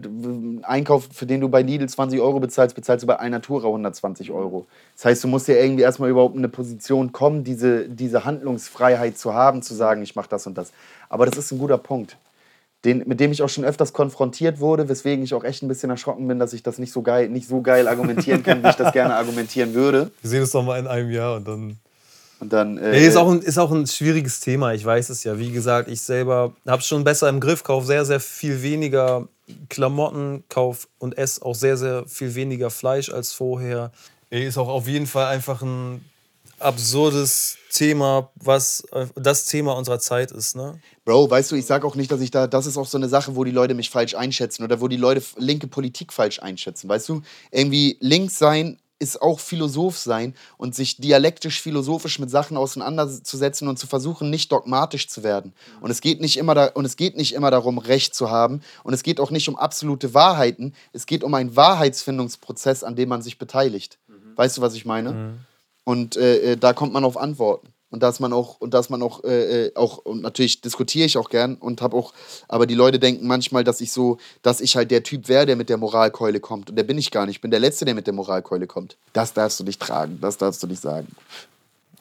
[0.63, 4.65] Einkauf, für den du bei Lidl 20 Euro bezahlst, bezahlst du bei Alnatura 120 Euro.
[4.95, 9.17] Das heißt, du musst ja irgendwie erstmal überhaupt in eine Position kommen, diese, diese Handlungsfreiheit
[9.17, 10.71] zu haben, zu sagen, ich mache das und das.
[11.09, 12.17] Aber das ist ein guter Punkt.
[12.85, 15.89] Den, mit dem ich auch schon öfters konfrontiert wurde, weswegen ich auch echt ein bisschen
[15.89, 18.75] erschrocken bin, dass ich das nicht so geil, nicht so geil argumentieren kann, wie ich
[18.75, 20.11] das gerne argumentieren würde.
[20.21, 21.79] Wir sehen es doch mal in einem Jahr und dann.
[22.39, 25.23] Und dann, äh, Nee, ist, auch ein, ist auch ein schwieriges Thema, ich weiß es
[25.23, 25.39] ja.
[25.39, 29.27] Wie gesagt, ich selber habe es schon besser im Griff, kaufe sehr, sehr viel weniger
[29.69, 33.91] Klamotten, kaufe und esse auch sehr, sehr viel weniger Fleisch als vorher.
[34.29, 36.03] Ist auch auf jeden Fall einfach ein
[36.59, 38.83] absurdes Thema, was
[39.15, 40.55] das Thema unserer Zeit ist.
[40.55, 40.79] Ne?
[41.03, 43.09] Bro, weißt du, ich sag auch nicht, dass ich da, das ist auch so eine
[43.09, 46.89] Sache, wo die Leute mich falsch einschätzen oder wo die Leute linke Politik falsch einschätzen.
[46.89, 47.21] Weißt du,
[47.51, 53.77] irgendwie links sein ist auch Philosoph sein und sich dialektisch, philosophisch mit Sachen auseinanderzusetzen und
[53.77, 55.53] zu versuchen, nicht dogmatisch zu werden.
[55.81, 58.61] Und es geht nicht immer, da, und es geht nicht immer darum, Recht zu haben.
[58.83, 60.73] Und es geht auch nicht um absolute Wahrheiten.
[60.93, 63.99] Es geht um einen Wahrheitsfindungsprozess, an dem man sich beteiligt.
[64.37, 65.09] Weißt du, was ich meine?
[65.83, 67.67] Und äh, äh, da kommt man auf Antworten.
[67.91, 71.17] Und dass man auch, und dass man auch, äh, äh, auch, und natürlich diskutiere ich
[71.17, 72.13] auch gern und habe auch,
[72.47, 75.55] aber die Leute denken manchmal, dass ich so, dass ich halt der Typ wäre, der
[75.55, 76.69] mit der Moralkeule kommt.
[76.69, 77.35] Und der bin ich gar nicht.
[77.35, 78.97] Ich bin der Letzte, der mit der Moralkeule kommt.
[79.13, 81.07] Das darfst du nicht tragen, das darfst du nicht sagen.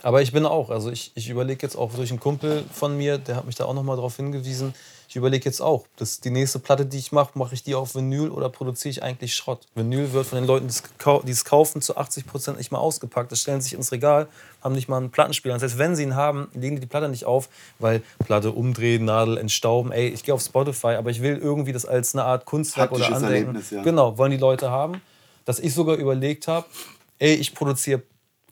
[0.05, 3.17] Aber ich bin auch, also ich, ich überlege jetzt auch durch einen Kumpel von mir,
[3.17, 4.75] der hat mich da auch nochmal drauf hingewiesen.
[5.09, 7.95] Ich überlege jetzt auch, dass die nächste Platte, die ich mache, mache ich die auf
[7.95, 9.67] Vinyl oder produziere ich eigentlich Schrott?
[9.75, 13.33] Vinyl wird von den Leuten, die es kaufen, zu 80 Prozent nicht mal ausgepackt.
[13.33, 14.29] Das stellen sich ins Regal,
[14.63, 15.55] haben nicht mal einen Plattenspieler.
[15.55, 17.49] Das heißt, wenn sie ihn haben, legen die die Platte nicht auf,
[17.79, 19.91] weil Platte umdrehen, Nadel entstauben.
[19.91, 23.05] Ey, ich gehe auf Spotify, aber ich will irgendwie das als eine Art Kunstwerk oder
[23.05, 23.47] Haptisches Andenken.
[23.47, 23.83] Erlebnis, ja.
[23.83, 25.01] Genau, wollen die Leute haben.
[25.47, 26.67] Dass ich sogar überlegt habe,
[27.19, 28.03] ey, ich produziere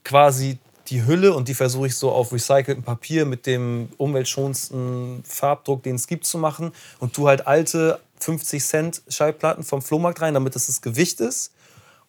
[0.03, 5.83] quasi die Hülle und die versuche ich so auf recyceltem Papier mit dem umweltschonendsten Farbdruck,
[5.83, 6.71] den es gibt, zu machen.
[6.99, 11.51] Und tu halt alte 50 Cent Schallplatten vom Flohmarkt rein, damit es das Gewicht ist.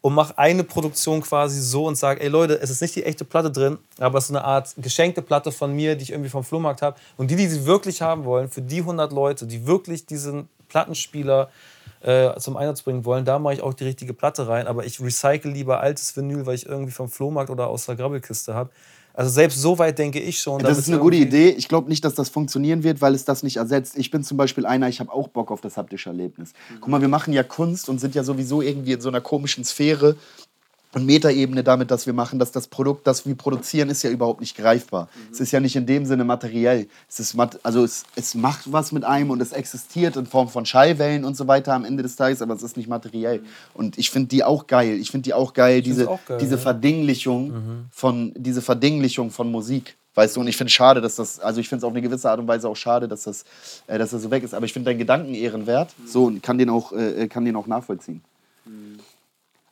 [0.01, 3.25] Und mach eine Produktion quasi so und sag, ey Leute, es ist nicht die echte
[3.25, 6.45] Platte drin, aber es ist eine Art geschenkte Platte von mir, die ich irgendwie vom
[6.45, 10.05] Flohmarkt habe und die, die sie wirklich haben wollen, für die 100 Leute, die wirklich
[10.05, 11.49] diesen Plattenspieler
[12.05, 14.67] äh, zum Einsatz bringen wollen, da mache ich auch die richtige Platte rein.
[14.67, 18.55] Aber ich recycle lieber altes Vinyl, weil ich irgendwie vom Flohmarkt oder aus der Grabbelkiste
[18.55, 18.71] habe.
[19.17, 20.61] Also selbst so weit denke ich schon.
[20.61, 21.51] Das ist eine gute Idee.
[21.51, 23.97] Ich glaube nicht, dass das funktionieren wird, weil es das nicht ersetzt.
[23.97, 26.53] Ich bin zum Beispiel einer, ich habe auch Bock auf das haptische Erlebnis.
[26.81, 29.65] Guck mal, wir machen ja Kunst und sind ja sowieso irgendwie in so einer komischen
[29.65, 30.17] Sphäre
[30.95, 34.41] und Metaebene damit, dass wir machen, dass das Produkt, das wir produzieren, ist ja überhaupt
[34.41, 35.09] nicht greifbar.
[35.33, 36.87] Es ist ja nicht in dem Sinne materiell.
[37.09, 40.49] Es ist mat also es, es macht was mit einem und es existiert in Form
[40.49, 43.43] von Schallwellen und so weiter am Ende des Tages, aber es ist nicht materiell.
[43.75, 44.99] Und ich finde die auch geil.
[45.01, 46.61] Ich finde die auch geil, diese, auch geil, diese ja.
[46.61, 49.97] Verdinglichung von diese Verdinglichung von Musik.
[50.15, 52.01] Weißt du, und ich finde es schade, dass das, also ich finde es auf eine
[52.01, 53.45] gewisse Art und Weise auch schade, dass das,
[53.89, 54.55] äh, dass das so weg ist.
[54.55, 55.93] Aber ich finde deinen Gedanken ehrenwert.
[56.07, 58.23] So, und kann den auch, äh, kann den auch nachvollziehen.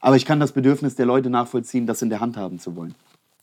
[0.03, 2.95] Aber ich kann das Bedürfnis der Leute nachvollziehen, das in der Hand haben zu wollen.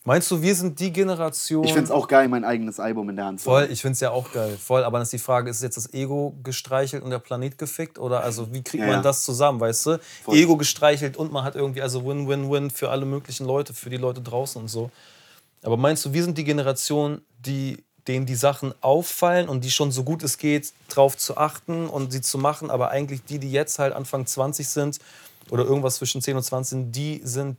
[0.05, 1.63] Meinst du, wir sind die Generation.
[1.63, 3.71] Ich finde es auch geil, mein eigenes Album in der Hand zu Voll, haben.
[3.71, 4.57] ich finde es ja auch geil.
[4.57, 7.97] Voll, aber dann ist die Frage, ist jetzt das Ego gestreichelt und der Planet gefickt?
[7.97, 9.99] Oder also wie kriegt Ja, man das zusammen, weißt du?
[10.23, 10.35] Voll.
[10.35, 14.21] Ego gestreichelt und man hat irgendwie also Win-Win-Win für alle möglichen Leute, für die Leute
[14.21, 14.89] draußen und so.
[15.63, 19.91] Aber meinst du, wir sind die Generation, die denen die Sachen auffallen und die schon
[19.91, 23.51] so gut es geht, drauf zu achten und sie zu machen, aber eigentlich die, die
[23.51, 24.99] jetzt halt Anfang 20 sind
[25.51, 27.57] oder irgendwas zwischen 10 und 20 sind, die sind,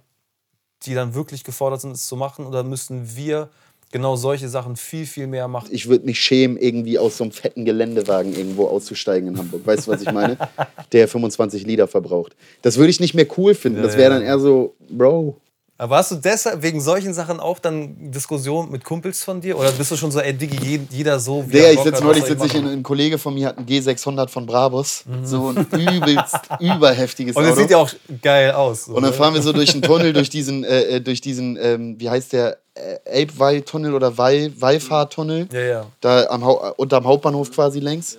[0.84, 2.47] die dann wirklich gefordert sind, es zu machen?
[2.47, 3.51] Oder müssen wir
[3.93, 5.68] genau solche Sachen viel, viel mehr machen?
[5.70, 9.66] Ich würde mich schämen, irgendwie aus so einem fetten Geländewagen irgendwo auszusteigen in Hamburg.
[9.66, 10.36] Weißt du, was ich meine?
[10.93, 12.36] Der 25 Liter verbraucht.
[12.62, 13.82] Das würde ich nicht mehr cool finden.
[13.82, 15.36] Das wäre dann eher so, Bro.
[15.81, 19.59] Aber hast du deshalb wegen solchen Sachen auch dann Diskussionen mit Kumpels von dir?
[19.59, 22.05] Oder bist du schon so, ey Diggi, je- jeder so wie Der, er ich sitze
[22.05, 25.05] neulich, sitze ich in, ein Kollege von mir hat einen G600 von Brabus.
[25.24, 27.61] So ein übelst überheftiges Und es Auto.
[27.62, 28.85] sieht ja auch geil aus.
[28.85, 29.16] So, Und dann ne?
[29.16, 32.35] fahren wir so durch einen Tunnel, durch diesen, äh, äh, durch diesen, ähm, wie heißt
[32.35, 35.49] der, äh, Ape-Weih-Tunnel oder Weih- Weihfahrtunnel.
[35.51, 35.87] Ja, ja.
[36.03, 38.18] Da am Hau unterm Hauptbahnhof quasi längs.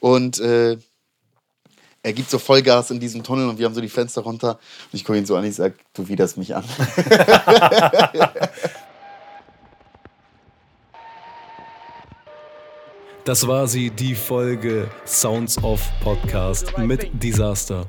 [0.00, 0.76] Und äh,
[2.02, 4.50] er gibt so Vollgas in diesem Tunnel und wir haben so die Fenster runter.
[4.50, 4.58] Und
[4.92, 6.64] ich gucke ihn so an, ich sag, du widerst mich an.
[13.28, 17.84] Das war sie, die Folge Sounds of Podcast mit Disaster.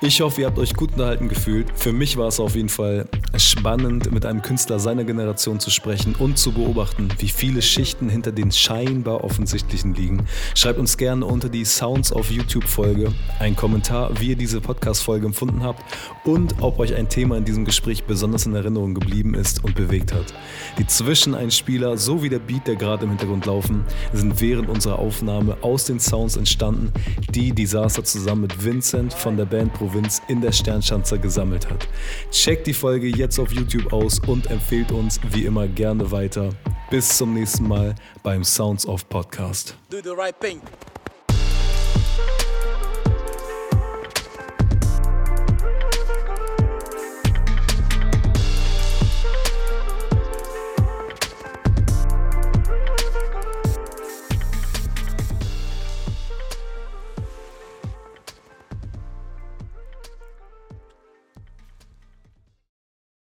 [0.00, 1.66] Ich hoffe, ihr habt euch gut unterhalten gefühlt.
[1.74, 6.14] Für mich war es auf jeden Fall spannend, mit einem Künstler seiner Generation zu sprechen
[6.14, 10.26] und zu beobachten, wie viele Schichten hinter den scheinbar offensichtlichen liegen.
[10.54, 15.26] Schreibt uns gerne unter die Sounds of YouTube Folge einen Kommentar, wie ihr diese Podcast-Folge
[15.26, 15.82] empfunden habt
[16.24, 20.14] und ob euch ein Thema in diesem Gespräch besonders in Erinnerung geblieben ist und bewegt
[20.14, 20.32] hat.
[20.78, 23.84] Die Zwischeneinspieler sowie der Beat, der gerade im Hintergrund laufen,
[24.14, 26.92] sind während unserer Aufnahme aus den Sounds entstanden,
[27.30, 31.88] die Disaster zusammen mit Vincent von der Band Provinz in der Sternschanze gesammelt hat.
[32.30, 36.50] Checkt die Folge jetzt auf YouTube aus und empfehlt uns wie immer gerne weiter.
[36.90, 39.74] Bis zum nächsten Mal beim Sounds of Podcast.
[39.90, 40.60] do the right thing.